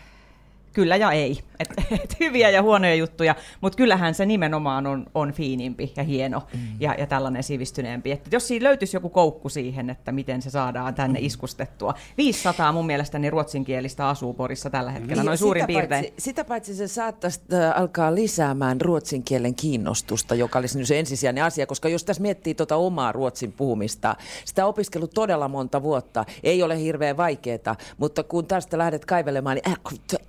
[0.73, 1.39] kyllä ja ei.
[1.63, 6.43] Että et hyviä ja huonoja juttuja, mutta kyllähän se nimenomaan on, on fiinimpi ja hieno
[6.55, 6.61] mm.
[6.81, 8.13] ja, ja tällainen sivistyneempi.
[8.13, 11.27] Että jos siinä löytyisi joku koukku siihen, että miten se saadaan tänne mm.
[11.27, 11.95] iskustettua.
[12.17, 16.05] 500 mun mielestäni ruotsinkielistä asuu Porissa tällä hetkellä, niin, noin suurin sitä piirtein.
[16.05, 17.41] Paitsi, sitä paitsi se saattaisi
[17.75, 22.55] alkaa lisäämään ruotsin kielen kiinnostusta, joka olisi nyt se ensisijainen asia, koska jos tässä miettii
[22.55, 28.47] tuota omaa ruotsin puhumista, sitä opiskellut todella monta vuotta, ei ole hirveän vaikeaa, mutta kun
[28.47, 29.77] tästä lähdet kaivelemaan, niin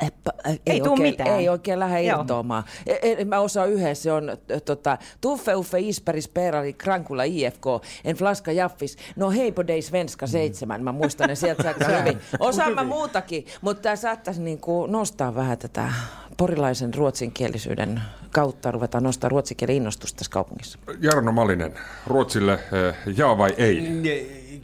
[0.02, 0.12] äh,
[0.48, 1.40] äh, Ei tuu oikein, mitään.
[1.40, 2.20] ei oikein lähde Joo.
[2.20, 2.64] irtoamaan.
[2.88, 4.32] E- e- Mä osaan yhden, se on
[4.66, 7.66] tota, Tuffe Uffe Isperis Perali Krankula IFK,
[8.06, 12.20] en flaska jaffis, no hei på dig svenska seitsemän, mä muistan ne sieltä aika hyvin.
[12.40, 15.90] Osaan mä muutakin, mutta tämä saattaisi niinku nostaa vähän tätä
[16.38, 20.80] porilaisen ruotsinkielisyyden kautta ruveta nostaa ruotsinkielen innostusta tässä kaupungissa.
[21.02, 21.74] Jarno Malinen,
[22.08, 23.82] Ruotsille eh, jaa vai ei?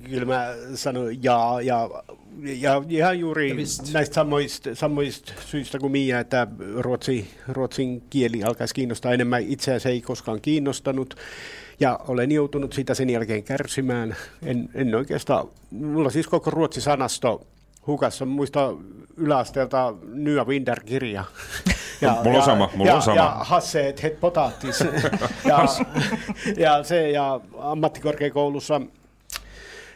[0.10, 1.90] Kyllä mä sanon jaa, ja,
[2.44, 3.94] ja ihan juuri visst.
[3.94, 9.44] näistä samoista, samoista syistä kuin Mia, että ruotsi, ruotsin kieli alkaisi kiinnostaa enemmän.
[9.44, 11.16] Itseään se ei koskaan kiinnostanut.
[11.80, 14.16] Ja olen joutunut sitä sen jälkeen kärsimään.
[14.44, 17.48] En, en oikeastaan, mulla siis koko ruotsi-sanasto
[17.88, 18.26] hukassa.
[18.26, 18.74] Muista
[19.18, 21.24] yläasteelta Nya Winder-kirja.
[22.24, 23.18] Mulla on sama, mulla ja, on sama.
[23.18, 24.80] Ja Hasseet het potatis.
[25.46, 25.66] ja,
[26.58, 28.82] ja se ja ammattikorkeakoulussa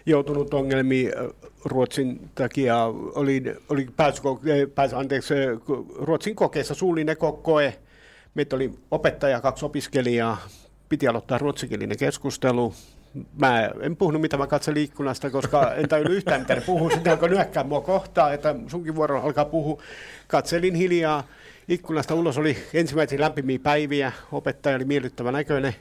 [0.06, 1.34] joutunut ongelmiin ö,
[1.66, 2.84] Ruotsin takia.
[3.16, 4.22] Oli, oli pääsy,
[4.76, 5.58] pääsy, anteeksi, ö,
[5.96, 7.74] Ruotsin kokeessa suullinen ko- koe.
[8.36, 10.38] Meitä oli opettaja, kaksi opiskelijaa.
[10.90, 12.74] Piti aloittaa ruotsinkielinen keskustelu.
[13.40, 16.90] Mä en puhunut mitä mä katselin ikkunasta, koska en tajunnut yhtään mitä ne puhuu.
[16.90, 19.82] Sitten alkoi nyökkää mua kohtaan, että sunkin vuoro alkaa puhua.
[20.28, 21.28] Katselin hiljaa.
[21.68, 24.12] Ikkunasta ulos oli ensimmäisiä lämpimiä päiviä.
[24.32, 25.76] Opettaja oli miellyttävä näköinen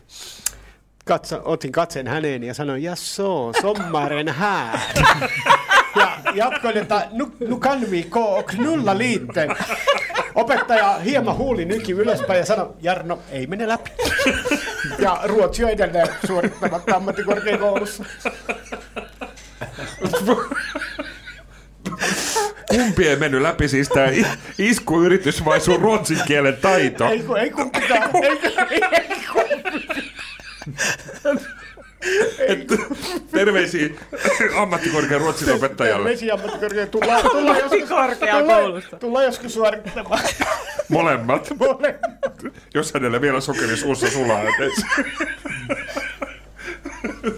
[1.05, 4.79] katso, otin katseen häneen ja sanoin, ja so, sommaren här.
[5.97, 9.49] Ja jatkoin, että nu, nu kan vi gå och knulla lite.
[10.35, 13.91] Opettaja hieman huuli nyki ylöspäin ja sanoi, Jarno, ei mene läpi.
[14.99, 18.05] Ja Ruotsi on edelleen suorittamatta ammattikorkeakoulussa.
[22.69, 24.07] Kumpi ei mennyt läpi, siis tämä
[24.59, 27.09] iskuyritys vai sun ruotsin kielen taito?
[27.09, 30.12] Ei ei kun pitää, ei, ei, ei kun.
[33.31, 33.89] Terveisiä
[34.57, 36.09] ammattikorkean ruotsin opettajalle.
[36.09, 36.91] Vesiammattikorkeakoulu.
[36.91, 40.21] Tullaan, tullaan, joskus, tullaan, tullaan joskus suorittamaan.
[40.89, 41.49] Molemmat.
[41.59, 42.55] Molemmat.
[42.75, 44.43] Jos hänellä vielä sokeri suussa sulaa.
[44.43, 44.51] et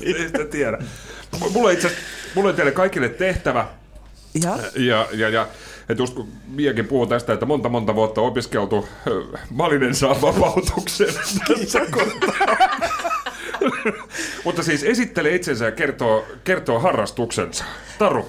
[0.03, 0.79] ei- sitä tiedä.
[1.53, 1.91] Mulla on itse
[2.35, 3.67] mulla on teille kaikille tehtävä.
[4.45, 4.59] Ja?
[4.77, 5.47] Ja, ja, ja
[5.89, 8.89] että just kun Miakin puhuu tästä, että monta monta vuotta opiskeltu,
[9.51, 11.09] Malinen saa vapautuksen
[11.49, 12.57] tässä kohtaa.
[14.45, 17.65] Mutta siis esittele itsensä ja kertoo, kertoo harrastuksensa.
[17.99, 18.29] Taru,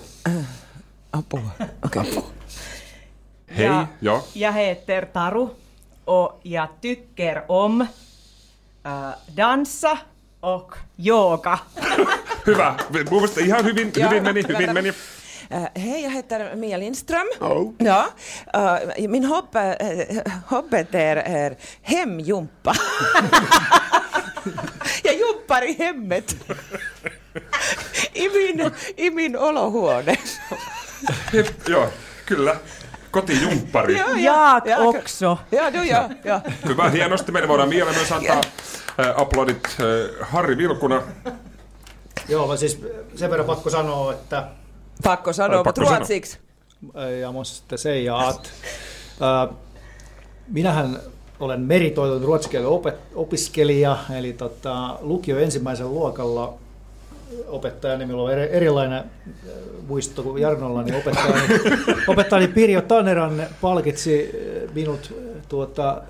[1.13, 1.41] Apua.
[1.85, 2.01] Okei.
[2.01, 2.23] Okay.
[3.57, 4.27] hei, Ja- joo.
[4.35, 5.55] Jag heter Taru
[6.05, 7.87] och jag tycker om äh,
[9.37, 9.97] dansa
[10.39, 11.57] och yoga.
[12.47, 12.75] Hyvä.
[12.89, 14.93] Mun mielestä ihan hyvin, hyvin meni, hyvin meni.
[15.51, 17.27] Äh, hej, jag heter Mia Lindström.
[17.41, 17.73] Oh.
[17.79, 18.07] Ja,
[18.97, 22.75] äh, min hobby, äh, hobbet är, är hemjumpa.
[25.45, 26.37] jumpar i hemmet.
[28.13, 30.17] I min, I min olohuone.
[31.67, 31.89] Joo,
[32.25, 32.55] kyllä.
[33.11, 33.93] Kotijumppari.
[33.97, 35.37] Ja, Jag ja, också.
[35.51, 36.09] Ja, du ja.
[36.23, 36.41] ja.
[36.65, 37.31] Hyvä, hienosti.
[37.31, 38.41] Me voidaan Mialle myös antaa
[38.99, 41.01] äh, aplodit äh, Harri Vilkuna.
[42.29, 42.81] Joo, mä siis
[43.15, 44.47] sen verran pakko sanoa, että
[45.03, 46.39] Pakko sanoa, mutta ruotsiksi.
[47.21, 48.51] jag måste säga att
[49.21, 49.55] äh,
[50.47, 50.99] minähän
[51.39, 56.53] olen meritoitunut opet- opiskelija, eli tota, lukio ensimmäisellä luokalla
[57.47, 59.03] opettajani, minulla on eri, erilainen äh,
[59.87, 61.47] muisto kuin Jarnolla, niin opettajani,
[62.07, 64.31] opettajani Pirjo Taneran palkitsi
[64.67, 66.01] äh, minut äh, tuota,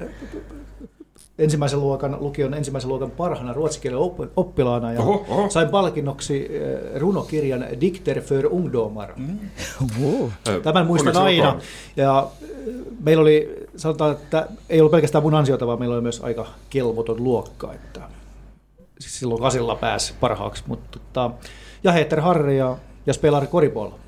[1.40, 5.50] ensimmäisen luokan, lukion ensimmäisen luokan parhaana ruotsinkielen op- oppilaana ja Oho, oho.
[5.50, 6.52] sain palkinnoksi
[6.96, 9.10] runokirjan Dikter för ungdomar.
[9.12, 11.58] Äh, Tämän muistan aina.
[11.96, 12.28] Ja
[13.04, 17.24] meillä oli, sanotaan, että ei ollut pelkästään mun ansiota, vaan meillä oli myös aika kelvoton
[17.24, 17.74] luokka.
[17.74, 18.02] Että
[19.00, 20.64] siis silloin kasilla pääsi parhaaksi.
[20.68, 21.32] Mutta, tota,
[21.84, 24.00] ja Heter Harri ja, ja spelar koripallo.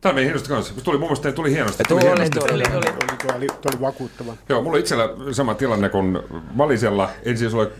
[0.00, 0.74] Tämä meni hienosti kanssa.
[0.84, 1.82] Tuli mun mielestä tuli hienosti.
[1.88, 2.38] Tuli, hienosti.
[2.38, 2.62] tuli.
[2.62, 3.36] Tuli, tuli.
[3.36, 4.34] Oli, tuo oli vakuuttava.
[4.48, 6.18] Joo, mulla itsellä sama tilanne kuin
[6.54, 7.10] Malisella.
[7.22, 7.70] Ensin sulle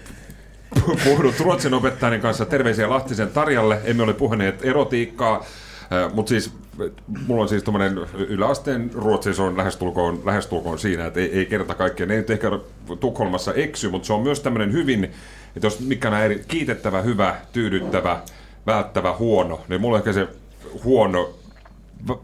[1.05, 3.81] puhunut ruotsin opettajan kanssa terveisiä Lahtisen Tarjalle.
[3.85, 5.45] Emme ole puhuneet erotiikkaa,
[6.15, 6.53] mutta siis
[7.27, 11.75] mulla on siis tuommoinen yläasteen ruotsi, se on lähestulkoon, lähestulkoon siinä, että ei, ei kerta
[11.75, 12.09] kaikkiaan.
[12.09, 12.51] Ne ei nyt ehkä
[13.01, 15.05] Tukholmassa eksy, mutta se on myös tämmöinen hyvin,
[15.57, 18.21] että jos mikä on eri, kiitettävä, hyvä, tyydyttävä,
[18.67, 20.29] välttävä, huono, niin mulla ehkä se
[20.85, 21.35] huono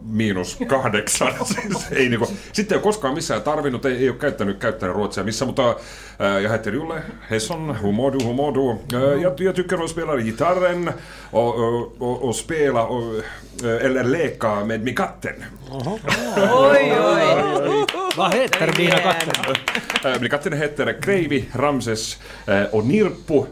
[0.01, 1.33] miinus kahdeksan.
[1.53, 5.23] siis ei niinku, sitten ei ole koskaan missään tarvinnut, ei, ei ole käyttänyt, käyttänyt ruotsia
[5.23, 8.79] missä, mutta äh, jag heter Julle Hesson, hur mår du, hur mår du?
[8.93, 10.91] Äh, jag, jag tycker om att spela gitarren
[11.31, 13.15] och, och, och, och spela och,
[13.63, 15.35] äh, eller leka med min katten.
[15.71, 17.85] Oi, oi.
[18.17, 19.61] Vad heter dina katter?
[20.05, 23.45] Äh, min katten heter Kreivi, Ramses äh, och Nirppu.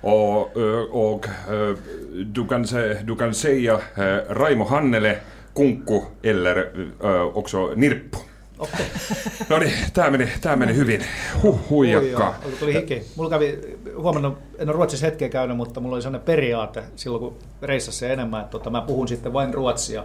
[0.00, 0.56] Och,
[0.90, 1.76] och äh,
[2.12, 2.66] du, kan,
[3.02, 3.80] du kan säga
[4.28, 5.18] Raimo Hannele,
[5.58, 8.18] Kunkku eller äh, också Nirppu.
[8.58, 8.86] Okei.
[9.48, 11.04] No niin, tää meni, tää meni hyvin.
[11.42, 12.34] Huh, huijakka.
[12.44, 13.02] Oi tuli hiki.
[13.16, 13.58] Mulla kävi,
[13.96, 18.40] huomannut, en ole Ruotsissa hetkeä käynyt, mutta mulla oli sellainen periaate silloin, kun reissassa enemmän,
[18.40, 20.04] että tota, mä puhun sitten vain ruotsia,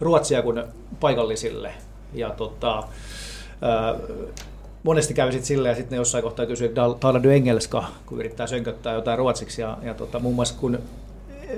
[0.00, 0.62] ruotsia kuin
[1.00, 1.72] paikallisille.
[2.12, 2.82] Ja tota,
[3.62, 3.94] ää,
[4.82, 8.18] monesti kävi sitten silleen, ja sitten ne jossain kohtaa kysyy, että talar du engelska, kun
[8.18, 9.62] yrittää sönköttää jotain ruotsiksi.
[9.62, 10.78] Ja, ja tota, muun muassa kun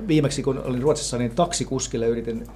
[0.08, 2.46] viimeksi kun olin Ruotsissa, niin taksikuskille yritin,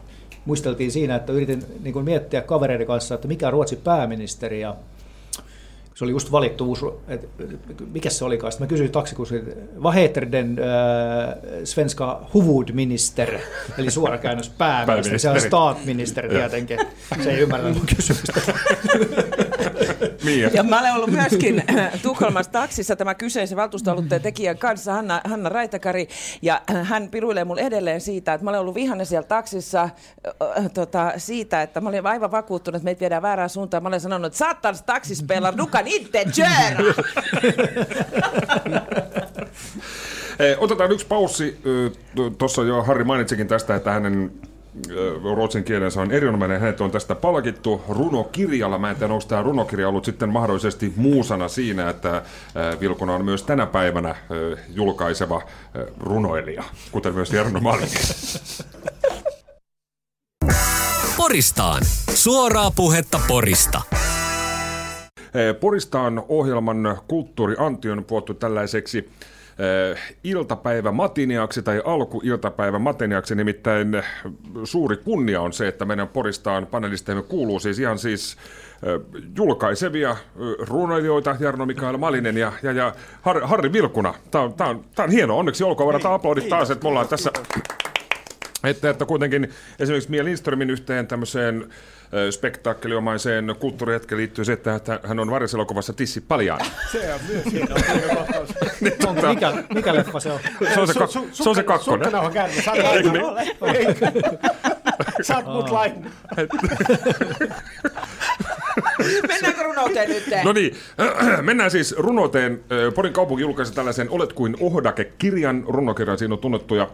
[0.44, 4.76] muisteltiin siinä, että yritin niin kuin miettiä kavereiden kanssa, että mikä on Ruotsin pääministeri, ja
[5.94, 7.28] se oli just valittu uusi, et,
[7.92, 8.52] mikä se olikaan.
[8.52, 9.50] Sitten mä kysyin taksikuskilta,
[9.82, 13.38] vad heter den äh, svenska huvudminister,
[13.78, 15.48] eli suora käännös pääministeri, se on Pääministeri.
[15.48, 16.78] staatministeri tietenkin.
[17.24, 18.40] Se ei ymmärrä mun kysymystä.
[20.24, 20.50] Mia.
[20.52, 25.48] Ja mä olen ollut myöskin äh, Tukholmassa taksissa tämä kyseisen valtuustoaloitteen tekijän kanssa, Hanna, Hanna
[25.48, 26.08] Raitakari,
[26.42, 29.90] ja äh, hän piruilee mulle edelleen siitä, että mä olen ollut vihainen siellä taksissa äh,
[30.58, 33.82] äh, tota, siitä, että mä olin aivan vakuuttunut, että meitä viedään väärään suuntaan.
[33.82, 36.94] Mä olen sanonut, että saatans taksispelar, du kan inte köra!
[40.40, 41.60] Eh, Otetaan yksi paussi.
[42.38, 44.32] Tuossa jo Harri mainitsikin tästä, että hänen
[45.34, 46.60] ruotsin kielensä on erinomainen.
[46.60, 48.78] Hänet on tästä palkittu runokirjalla.
[48.78, 52.22] Mä en tiedä, onko tämä runokirja ollut sitten mahdollisesti muusana siinä, että
[52.80, 54.14] Vilkuna on myös tänä päivänä
[54.74, 55.42] julkaiseva
[56.00, 57.86] runoilija, kuten myös Jarno Malmi.
[61.16, 61.82] Poristaan.
[62.14, 63.82] Suoraa puhetta Porista.
[65.60, 69.10] Poristaan ohjelman kulttuurianti on puhuttu tällaiseksi
[70.24, 74.02] iltapäivä matiniaksi tai alkuiltapäivä matiniaksi, nimittäin
[74.64, 78.36] suuri kunnia on se, että meidän Poristaan panelisteemme kuuluu siis ihan siis
[79.36, 80.16] julkaisevia
[80.68, 82.92] runoilijoita, Jarno Mikael Malinen ja, ja, ja
[83.22, 84.14] Har, Harri Vilkuna.
[84.30, 87.30] Tämä on, tää on, on hieno, onneksi olkoon, varataan aplodit taas, että me ollaan tässä
[88.64, 91.68] että, että kuitenkin esimerkiksi Mia Lindströmin yhteen tämmöiseen
[92.30, 96.60] spektaakkeliomaiseen kulttuurihetkeen liittyy se, että hän on varjelokuvassa Tissi Paljaan.
[96.92, 97.74] Se on myös hieno.
[99.06, 100.40] Onko, mikä, mikä leffa se on?
[100.74, 102.10] Se on se, kak- se, on se kakkonen.
[102.10, 102.54] Sukkana käärme.
[102.92, 103.24] Eikö niin?
[105.22, 106.10] Sä oot mut lain.
[109.28, 110.24] Mennäänkö runouteen nyt?
[110.44, 110.74] No niin,
[111.42, 112.64] mennään siis runouteen.
[112.94, 116.18] Porin kaupunki julkaisi tällaisen Olet kuin Ohdake-kirjan, runokirjan.
[116.18, 116.88] Siinä on tunnettuja,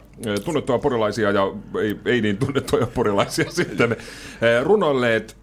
[0.44, 1.42] tunnettuja porilaisia ja
[1.82, 3.96] ei, ei niin tunnettuja porilaisia sitten
[4.62, 5.36] runoilleet.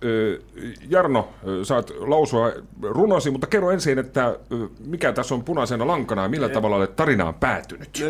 [0.89, 1.29] Jarno,
[1.63, 4.39] saat lausua runosi, mutta kerro ensin, että
[4.85, 8.03] mikä tässä on punaisena lankana ja millä tavalla olet tarinaan päätynyt?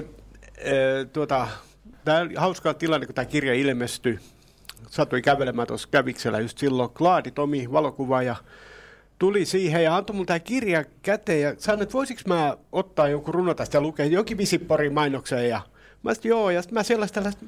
[1.14, 1.48] Tuota,
[2.06, 4.20] tämä oli hauska tilanne, kun tämä kirja ilmestyi.
[4.90, 6.90] Satui kävelemään tuossa käviksellä just silloin.
[6.90, 8.36] Klaadi Tomi, valokuvaaja,
[9.20, 13.34] tuli siihen ja antoi mulle tämä kirja käteen ja sanoi, että voisiko mä ottaa jonkun
[13.34, 15.50] runo tästä ja lukea jonkin Visiporin mainokseen.
[15.50, 15.62] Ja
[16.04, 17.46] mä sanoin, joo, ja sitten mä sellaista, tällaista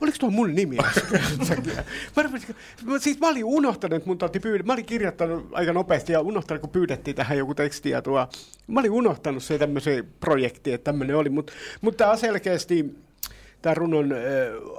[0.00, 0.76] Oliko tuo mun nimi
[2.16, 4.64] mä, rupesin- mä, siis mä olin unohtanut, että mun pyydä.
[4.64, 7.90] Mä olin kirjoittanut aika nopeasti ja unohtanut, kun pyydettiin tähän joku teksti.
[7.90, 8.28] Ja tuo,
[8.66, 11.28] mä olin unohtanut se tämmöisen projekti, että tämmöinen oli.
[11.28, 12.94] Mutta mut tämä selkeästi,
[13.62, 14.18] tämä runon äh,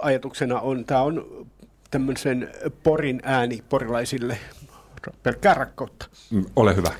[0.01, 1.47] ajatuksena on, tämä on
[1.91, 2.51] tämmöisen
[2.83, 4.37] porin ääni porilaisille
[5.23, 6.09] pelkkää rakkautta.
[6.31, 6.91] Mm, Ole hyvä.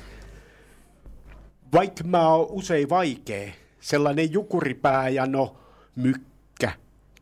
[1.72, 5.56] Vaikka mä oon usein vaikee, sellainen jukuripää ja no
[5.96, 6.72] mykkä,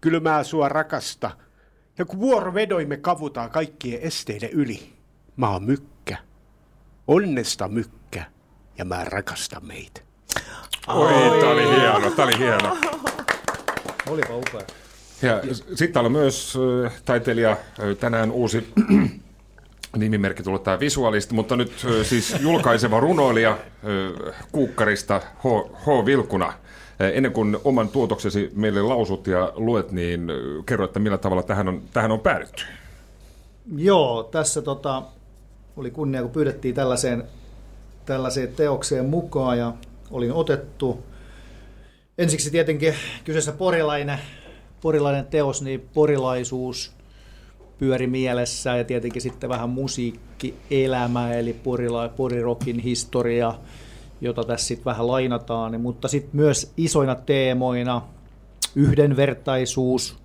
[0.01, 1.31] kyllä mä sua rakasta.
[1.99, 4.93] Ja kun vuorovedoimme kavutaan kaikkien esteiden yli,
[5.37, 6.17] mä oon mykkä,
[7.07, 8.25] onnesta mykkä
[8.79, 10.01] ja mä rakastan meitä.
[10.89, 12.77] Oi, tämä oli hieno, tämä oli hieno.
[14.07, 14.88] Olipa upea.
[15.23, 17.59] Ja sitten täällä on myös äh, taiteilija, äh,
[18.01, 18.73] tänään uusi
[19.97, 23.59] nimimerkki tullut tämä visuaalisti, mutta nyt äh, siis julkaiseva runoilija
[24.53, 25.45] Kuukkarista H.
[25.73, 26.07] H.
[26.07, 26.53] Vilkuna.
[27.13, 30.27] Ennen kuin oman tuotoksesi meille lausut ja luet, niin
[30.67, 32.65] kerro, että millä tavalla tähän on, tähän on päädytty.
[33.77, 35.03] Joo, tässä tota,
[35.77, 37.25] oli kunnia, kun pyydettiin tällaiseen,
[38.07, 39.73] tällaiseen teokseen mukaan ja
[40.11, 41.03] olin otettu.
[42.19, 44.19] Ensiksi tietenkin kyseessä porilainen,
[44.81, 46.93] porilainen teos, niin porilaisuus
[47.79, 53.55] pyöri mielessä ja tietenkin sitten vähän musiikkielämä, eli porila, porirokin historia,
[54.21, 58.03] jota tässä sitten vähän lainataan, mutta sitten myös isoina teemoina
[58.75, 60.17] yhdenvertaisuus,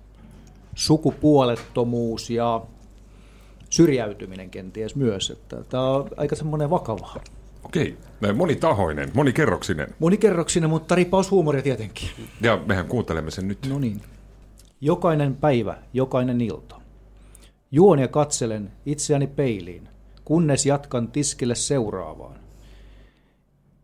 [0.74, 2.62] sukupuolettomuus ja
[3.70, 5.30] syrjäytyminen kenties myös.
[5.30, 7.14] Että tämä on aika semmoinen vakava.
[7.64, 7.96] Okei,
[8.34, 9.94] monitahoinen, monikerroksinen.
[9.98, 12.08] Monikerroksinen, mutta ripaushuumoria tietenkin.
[12.40, 13.58] Ja mehän kuuntelemme sen nyt.
[13.68, 14.00] No niin.
[14.84, 16.80] Jokainen päivä, jokainen ilta.
[17.70, 19.88] Juon ja katselen itseäni peiliin,
[20.24, 22.36] kunnes jatkan tiskille seuraavaan.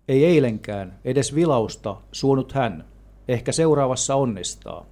[0.09, 2.84] Ei eilenkään edes vilausta suonut hän,
[3.28, 4.86] ehkä seuraavassa onnistaa.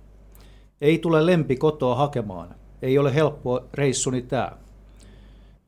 [0.81, 4.57] Ei tule lempi kotoa hakemaan, ei ole helppo reissuni tää.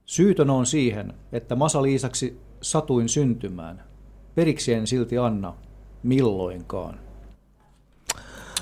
[0.04, 3.84] Syytön on siihen, että Masa-Liisaksi satuin syntymään.
[4.34, 5.54] Periksi en silti anna,
[6.02, 7.00] milloinkaan.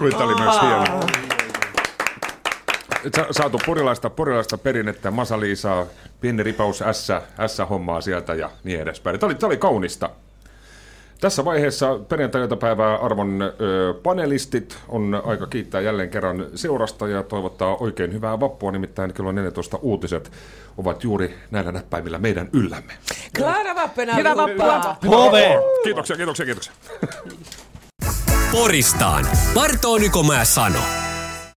[0.00, 1.37] Oi, Tämä oli myös hieno.
[3.16, 5.86] Sa- Saatu porilaista, porilaista perinnettä, Masa-Liisaa,
[6.20, 7.08] pieni ripaus S,
[7.46, 9.20] S-hommaa sieltä ja niin edespäin.
[9.20, 10.10] Tämä oli, tämä oli kaunista.
[11.20, 18.12] Tässä vaiheessa perjantai-iltapäivää arvon ö, panelistit on aika kiittää jälleen kerran seurasta ja toivottaa oikein
[18.12, 20.32] hyvää vappua, nimittäin kello 14 uutiset
[20.78, 22.92] ovat juuri näillä näppäimillä meidän yllämme.
[23.36, 24.96] Klara Vappena, Hyvää vappua.
[25.04, 25.58] Move!
[25.84, 26.72] Kiitoksia, kiitoksia, kiitoksia.
[28.52, 29.26] Poristaan.
[29.54, 31.07] Marto Nykomaa sano.